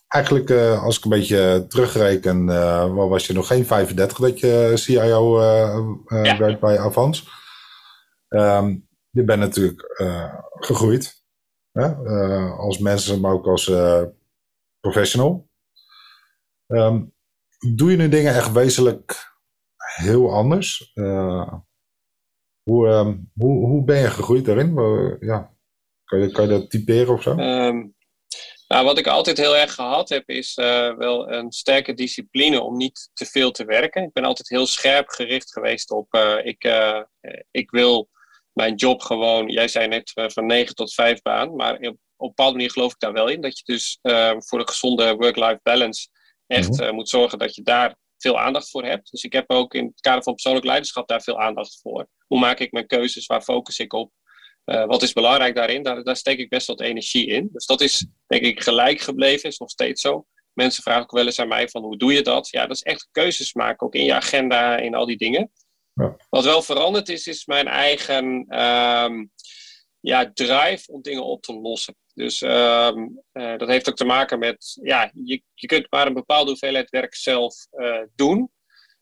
[0.08, 4.72] eigenlijk, uh, als ik een beetje terugreken, uh, was je nog geen 35 dat je
[4.76, 6.38] CIO uh, ja.
[6.38, 7.28] werd bij Avans.
[8.28, 10.02] Um, je bent natuurlijk
[10.60, 11.24] gegroeid.
[12.58, 13.72] als mensen, maar ook als
[14.80, 15.50] professional.
[16.68, 17.15] Um,
[17.68, 19.34] doe je nu dingen echt wezenlijk
[19.78, 20.92] heel anders?
[22.64, 24.74] hoe, um, hoe, hoe ben je gegroeid daarin?
[25.20, 25.54] ja.
[26.04, 27.36] Kan, je, kan je dat typeren of zo?
[28.68, 32.78] Nou, wat ik altijd heel erg gehad heb, is uh, wel een sterke discipline om
[32.78, 34.04] niet te veel te werken.
[34.04, 36.70] Ik ben altijd heel scherp gericht geweest op, uh, ik,
[37.52, 38.10] ik wil
[38.54, 42.28] mijn job gewoon, jij zei net van 9 tot 5 baan, maar op, op een
[42.28, 43.42] bepaalde manier geloof ik daar wel in.
[43.42, 44.00] Dat je dus
[44.38, 46.08] voor een gezonde work-life balance
[46.48, 49.12] echt mm moet zorgen dat je daar veel aandacht voor hebt.
[49.12, 52.08] Dus ik heb ook in het kader van persoonlijk leiderschap daar veel aandacht voor.
[52.28, 53.26] Hoe maak ik mijn keuzes?
[53.26, 54.12] Waar focus ik op?
[54.66, 55.84] Uh, wat is belangrijk daarin?
[55.84, 57.50] Daar, daar, steek ik best wat energie in.
[57.52, 60.26] Dus dat is denk ik gelijk gebleven, is nog steeds zo.
[60.54, 62.50] Mensen vragen ook wel eens aan mij van hoe doe je dat?
[62.50, 65.52] Ja, dat is echt keuzes maken, ook in je agenda, in al die dingen.
[65.94, 66.16] Ja.
[66.30, 68.26] Wat wel veranderd is, is mijn eigen
[68.60, 69.32] um,
[70.00, 71.96] ja, drive om dingen op te lossen.
[72.16, 76.14] Dus um, uh, dat heeft ook te maken met, ja, je, je kunt maar een
[76.14, 78.52] bepaalde hoeveelheid werk zelf uh, doen.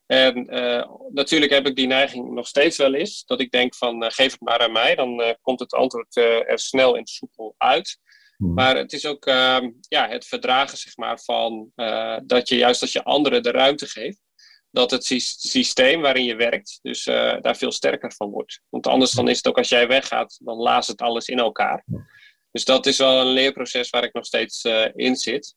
[0.05, 3.25] En uh, natuurlijk heb ik die neiging nog steeds wel eens.
[3.25, 4.95] Dat ik denk van geef het maar aan mij.
[4.95, 7.97] Dan komt het antwoord er snel en soepel uit.
[8.37, 8.53] Hmm.
[8.53, 11.71] Maar het is ook ehm, ja, het verdragen zeg maar, van
[12.23, 14.21] dat je juist als je anderen de ruimte geeft.
[14.71, 18.61] Dat het systeem waarin je werkt dus daar veel sterker van wordt.
[18.69, 21.85] Want anders dan is het ook als jij weggaat, dan laat het alles in elkaar.
[22.53, 25.55] Dus dat is wel een leerproces waar ik nog steeds in zit.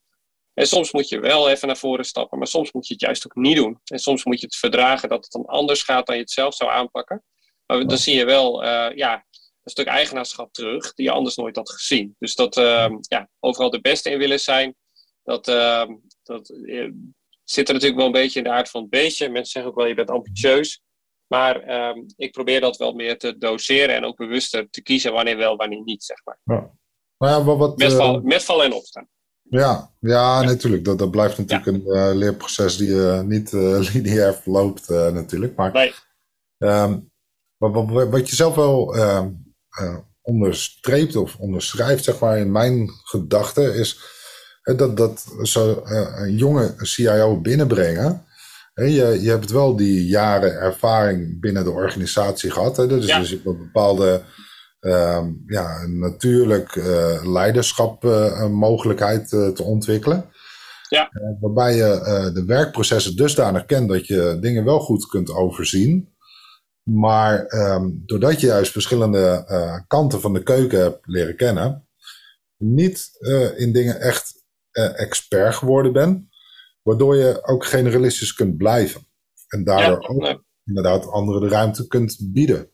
[0.59, 3.27] En soms moet je wel even naar voren stappen, maar soms moet je het juist
[3.27, 3.81] ook niet doen.
[3.85, 6.55] En soms moet je het verdragen dat het dan anders gaat dan je het zelf
[6.55, 7.25] zou aanpakken.
[7.67, 9.15] Maar dan zie je wel uh, ja,
[9.63, 12.17] een stuk eigenaarschap terug die je anders nooit had gezien.
[12.19, 14.75] Dus dat uh, ja, overal de beste in willen zijn,
[15.23, 15.87] dat, uh,
[16.23, 16.91] dat eh,
[17.45, 19.29] zit er natuurlijk wel een beetje in de aard van het beestje.
[19.29, 20.81] Mensen zeggen ook wel, je bent ambitieus.
[21.27, 25.37] Maar ehm, ik probeer dat wel meer te doseren en ook bewuster te kiezen wanneer
[25.37, 26.39] wel, wanneer niet, zeg maar.
[26.45, 26.71] Ja.
[27.19, 27.79] Maar ja, wat, wat,
[28.23, 29.09] met, vallen en opstaan.
[29.43, 30.85] Ja, ja, natuurlijk.
[30.85, 35.57] Dat, dat blijft natuurlijk een uh, leerproces die uh, niet uh, lineair verloopt natuurlijk.
[35.57, 35.95] Maar
[36.59, 37.11] um,
[37.57, 39.29] wat, wat, wat, je zelf wel ehm,
[40.23, 44.01] onderstreept of onderschrijft, zeg maar, in mijn gedachten, is
[44.63, 48.25] dat, dat zo een jonge CIO binnenbrengen.
[48.75, 52.77] je, je hebt wel die jaren ervaring binnen de organisatie gehad.
[52.77, 52.87] Hè?
[52.87, 53.19] Dus, ja.
[53.19, 54.23] dus je hebt een bepaalde
[55.47, 60.31] ja, een natuurlijk uh, leiderschap uh, mogelijkheid uh, te ontwikkelen.
[60.89, 61.11] Ja.
[61.41, 66.15] waarbij je de werkprocessen dusdanig kent dat je dingen wel goed kunt overzien.
[66.83, 69.45] Maar um, doordat je juist verschillende
[69.87, 71.89] kanten van de keuken hebt leren kennen,
[72.57, 73.11] niet
[73.57, 74.45] in dingen echt
[74.97, 76.29] expert geworden bent,
[76.83, 79.07] waardoor je ook generalistisch kunt blijven.
[79.49, 82.71] En daardoor ja, ook inderdaad anderen de ruimte kunt bieden.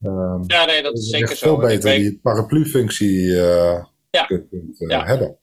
[0.00, 1.46] Um, ja, nee, dat is zeker zo.
[1.46, 4.24] Veel beter die paraplu-functie uh, ja.
[4.24, 5.04] kunt, uh, ja.
[5.04, 5.38] hebben.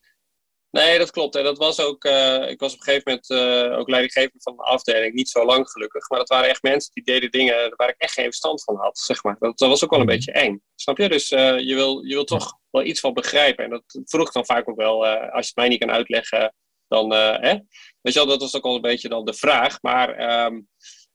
[0.71, 1.35] Nee, dat klopt.
[1.35, 4.61] En dat was ook, uh, ik was op een gegeven moment ook leidinggever van de
[4.61, 5.13] afdeling.
[5.13, 6.09] Niet zo lang gelukkig.
[6.09, 8.97] Maar dat waren echt mensen die deden dingen waar ik echt geen verstand van had.
[8.97, 9.35] Zeg maar.
[9.39, 10.15] dat, dat was ook wel een mhm.
[10.15, 10.61] beetje eng.
[10.75, 11.09] Snap je?
[11.09, 13.63] Dus je, wil, je wil toch wel iets van begrijpen.
[13.63, 15.05] En dat vroeg ik dan vaak ook wel.
[15.05, 16.53] als je het mij niet kan uitleggen,
[16.87, 17.13] dan.
[17.13, 17.57] Hè?
[18.01, 19.81] Weet je wel, dat was ook al een beetje dan de vraag.
[19.81, 20.45] Maar.
[20.45, 20.67] Um,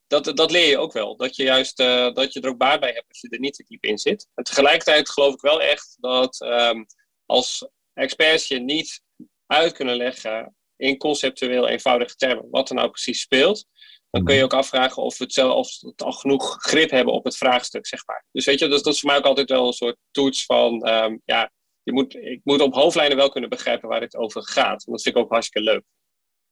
[0.08, 1.16] dat, dat leer je ook wel.
[1.16, 3.54] Dat je juist uh, dat je er ook baat bij hebt als je er niet
[3.54, 4.28] te diep in zit.
[4.34, 6.86] En tegelijkertijd geloof ik wel echt dat um,
[7.26, 9.02] als experts je niet
[9.46, 13.64] uit kunnen leggen in conceptueel eenvoudige termen wat er nou precies speelt,
[14.10, 17.36] dan kun je ook afvragen of we het, zelf, al genoeg grip hebben op het
[17.36, 18.24] vraagstuk, zeg maar.
[18.32, 20.88] Dus weet je, dat, dat is voor mij ook altijd wel een soort toets van,
[20.88, 21.50] um, ja,
[21.82, 24.86] je moet, ik moet op hoofdlijnen wel kunnen begrijpen waar het over gaat.
[24.86, 25.82] En dat vind ik ook hartstikke leuk.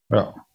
[0.07, 0.46] Ja,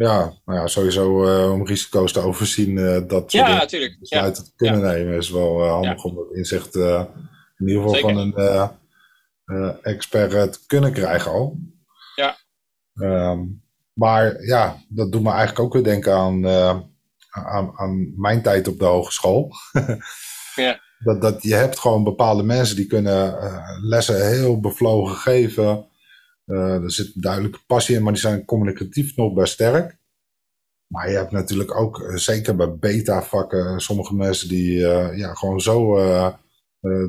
[0.00, 3.98] ja, nou ja, sowieso uh, om risico's te overzien uh, dat ja, natuurlijk.
[4.00, 4.48] besluiten ja.
[4.48, 9.78] te kunnen nemen is wel uh, handig om dat inzicht in ieder geval van een
[9.82, 11.58] expert te kunnen krijgen al.
[12.14, 12.36] Ja.
[12.94, 13.38] Ehm,
[13.92, 16.46] maar ja, dat doet me eigenlijk ook weer denken aan,
[17.30, 19.52] aan, aan mijn tijd op de hogeschool.
[20.54, 20.80] ja.
[20.98, 23.38] Dat, dat je hebt gewoon bepaalde mensen die kunnen
[23.82, 25.89] lessen heel bevlogen geven.
[26.54, 29.98] Er zit duidelijke passie in, maar die zijn communicatief nog best sterk.
[30.86, 34.78] Maar je hebt natuurlijk ook, eh, zeker bij beta-vakken, sommige mensen die
[35.16, 35.98] ja, gewoon zo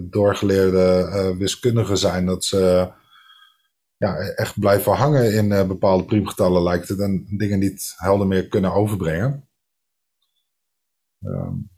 [0.01, 2.91] doorgeleerde wiskundigen zijn dat ze
[3.97, 8.73] ja, echt blijven hangen in bepaalde priemgetallen, lijkt het, en dingen niet helder meer kunnen
[8.73, 9.47] overbrengen.
[11.25, 11.69] Um.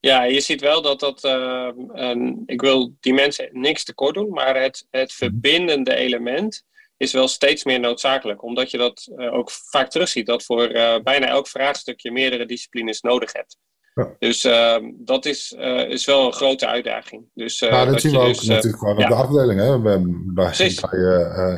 [0.00, 1.24] Ja, je ziet wel dat dat.
[1.24, 5.18] Een, ik wil die mensen niks tekort doen, maar het, het mhm.
[5.18, 6.64] verbindende element
[6.96, 8.42] is wel steeds meer noodzakelijk.
[8.42, 12.46] Omdat je dat uh, ook vaak terugziet, dat voor uh, bijna elk vraagstuk je meerdere
[12.46, 13.56] disciplines nodig hebt.
[13.94, 14.16] Ja.
[14.18, 17.30] Dus uh, dat is, uh, is wel een grote uitdaging.
[17.34, 19.04] Dus, dat, dat zien we ook dus, natuurlijk gewoon ja.
[19.04, 19.80] op de afdeling, hè?
[19.80, 20.02] Bij,
[20.34, 20.52] bij,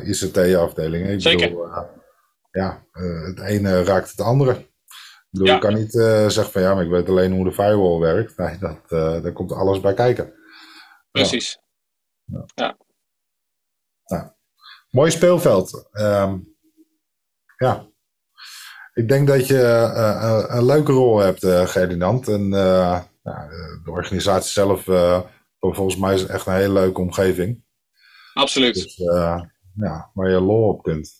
[0.03, 1.21] ICT-afdelingen.
[1.21, 1.49] Zeker.
[1.49, 1.67] Bedoel,
[2.51, 2.85] ja,
[3.25, 4.51] het ene raakt het andere.
[4.51, 4.67] Ik
[5.29, 5.53] bedoel, ja.
[5.53, 5.91] Je kan niet
[6.31, 8.37] zeggen van ja, maar ik weet alleen hoe de firewall werkt.
[8.37, 8.89] Nee, dat,
[9.23, 10.33] daar komt alles bij kijken.
[11.11, 11.59] Precies.
[12.55, 12.77] ja.
[14.05, 14.37] ja.
[14.89, 15.89] Mooi speelveld.
[15.91, 16.55] Um,
[17.57, 17.87] ja.
[18.93, 21.75] Ik denk dat je uh, een leuke rol hebt, uh.
[21.75, 23.03] En nou,
[23.83, 24.83] de organisatie zelf,
[25.59, 27.63] volgens mij is echt een hele leuke omgeving.
[28.33, 28.73] Absoluut.
[28.73, 28.95] Dus,
[29.75, 31.11] ja, waar je lol op kunt.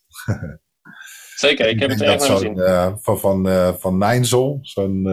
[1.36, 2.58] Zeker, ik, heb het echt gezien.
[3.02, 3.48] van, van,
[3.80, 5.04] van Nijnsel, zo'n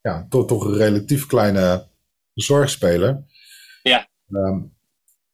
[0.00, 1.86] ja, toch, toch een relatief kleine
[2.34, 3.24] zorgspeler.
[3.82, 4.08] Ja.
[4.28, 4.76] Um,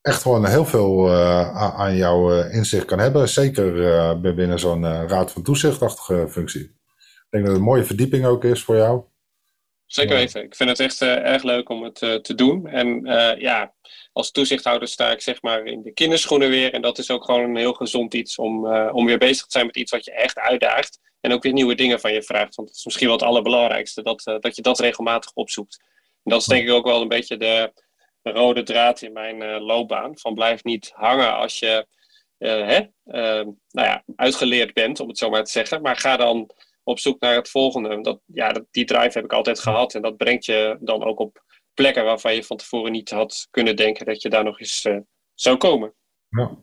[0.03, 3.29] echt gewoon heel veel uh, aan jouw uh, inzicht kan hebben.
[3.29, 6.63] Zeker uh, binnen zo'n raad van toezichtachtige functie.
[6.63, 9.03] Ik denk dat het een mooie verdieping ook is voor jou.
[9.87, 10.43] Zeker weten.
[10.43, 12.67] Ik vind het echt erg leuk om het te doen.
[12.67, 13.01] En
[13.39, 13.75] ja,
[14.13, 16.73] als toezichthouder sta ik zeg maar in de kinderschoenen weer.
[16.73, 19.67] En dat is ook gewoon een heel gezond iets om, om weer bezig te zijn
[19.67, 20.99] met iets wat je echt uitdaagt.
[21.21, 22.55] En ook weer nieuwe dingen van je vraagt.
[22.55, 24.03] Want dat is misschien wel het allerbelangrijkste.
[24.03, 25.81] Dat, dat je dat regelmatig opzoekt.
[26.25, 27.73] En dat is denk ik ook wel een beetje de
[28.33, 30.19] rode draad in mijn uh, loopbaan.
[30.19, 31.87] Van blijf niet hangen als je
[32.39, 35.83] uh, hè, uh, nou ja, uitgeleerd bent, om het zo maar te zeggen.
[35.83, 36.51] Maar ga dan
[36.83, 38.01] op zoek naar het volgende.
[38.01, 39.95] Dat, ja, die drive heb ik altijd gehad.
[39.95, 41.43] En dat brengt je dan ook op
[41.75, 44.89] plekken waarvan je van tevoren niet had kunnen denken dat je daar nog eens
[45.35, 45.95] zou komen.
[46.29, 46.57] Ja.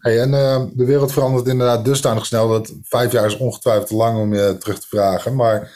[0.00, 0.30] En
[0.74, 4.80] de wereld verandert inderdaad dusdanig snel dat vijf jaar is ongetwijfeld lang om je terug
[4.80, 5.34] te vragen.
[5.34, 5.70] Maar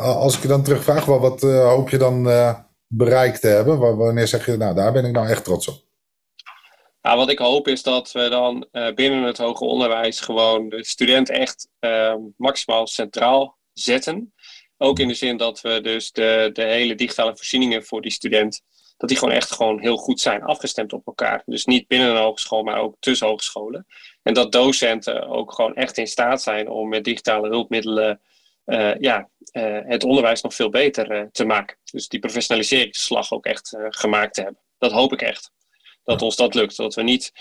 [0.00, 2.26] als ik je dan terugvraag, wat, wat hoop je dan
[2.92, 3.96] bereikt te hebben?
[3.96, 5.76] Wanneer zeg je, nou daar ben ik nou echt trots op?
[7.02, 10.84] Nou, wat ik hoop is dat we dan uh, binnen het hoger onderwijs gewoon de
[10.84, 14.34] student echt uh, maximaal centraal zetten.
[14.76, 18.60] Ook in de zin dat we dus de, de hele digitale voorzieningen voor die student,
[18.96, 21.42] dat die gewoon echt gewoon heel goed zijn afgestemd op elkaar.
[21.46, 23.86] Dus niet binnen een hogeschool, maar ook tussen hogescholen.
[24.22, 28.20] En dat docenten ook gewoon echt in staat zijn om met digitale hulpmiddelen
[28.66, 29.28] uh, ja,
[29.86, 31.76] het onderwijs nog veel beter uh, te maken.
[31.84, 34.60] Dus die professionaliseringsslag ook echt gemaakt te hebben.
[34.78, 35.50] Dat hoop ik echt.
[36.04, 36.76] Dat ons dat lukt.
[36.76, 37.32] Dat we niet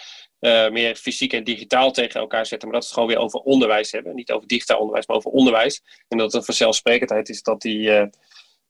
[0.71, 3.91] meer fysiek en digitaal tegen elkaar zetten, maar dat we het gewoon weer over onderwijs
[3.91, 4.15] hebben.
[4.15, 5.81] Niet over digitaal onderwijs, maar over onderwijs.
[6.07, 8.09] En dat het vanzelfsprekendheid is dat die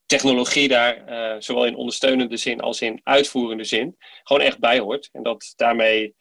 [0.06, 1.04] technologie daar,
[1.42, 5.08] zowel in ondersteunende zin als in uitvoerende zin, gewoon echt bij hoort.
[5.12, 6.14] En dat daarmee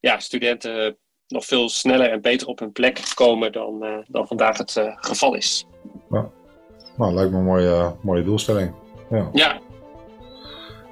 [0.00, 4.80] ja, studenten nog veel sneller en beter op hun plek komen dan, dan vandaag het
[5.00, 5.66] geval is.
[6.10, 6.35] Ja.
[6.96, 8.72] Nou, lijkt me een mooie, mooie doelstelling.
[9.10, 9.28] Ja.
[9.32, 9.58] ja.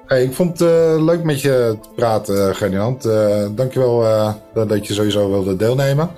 [0.05, 3.05] Hey, ik vond het uh, leuk met je te praten, Ferdinand.
[3.05, 6.09] Uh, dankjewel uh, dat je sowieso wilde deelnemen.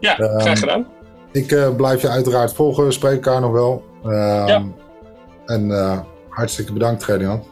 [0.00, 0.86] Ja, graag ehm, gedaan.
[1.32, 3.84] Ik blijf je uiteraard volgen, we spreken elkaar nog wel.
[4.02, 4.62] Ehm, ja.
[5.46, 5.70] En
[6.28, 7.44] hartstikke bedankt, Ferdinand.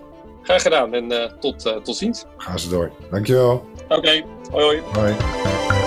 [0.42, 2.24] Graag gedaan en tot, tot ziens.
[2.36, 2.90] Gaan ze door.
[3.10, 3.64] Dankjewel.
[3.88, 4.24] Oké, okay.
[4.50, 4.82] hoi hoi.
[4.92, 5.85] Hoi.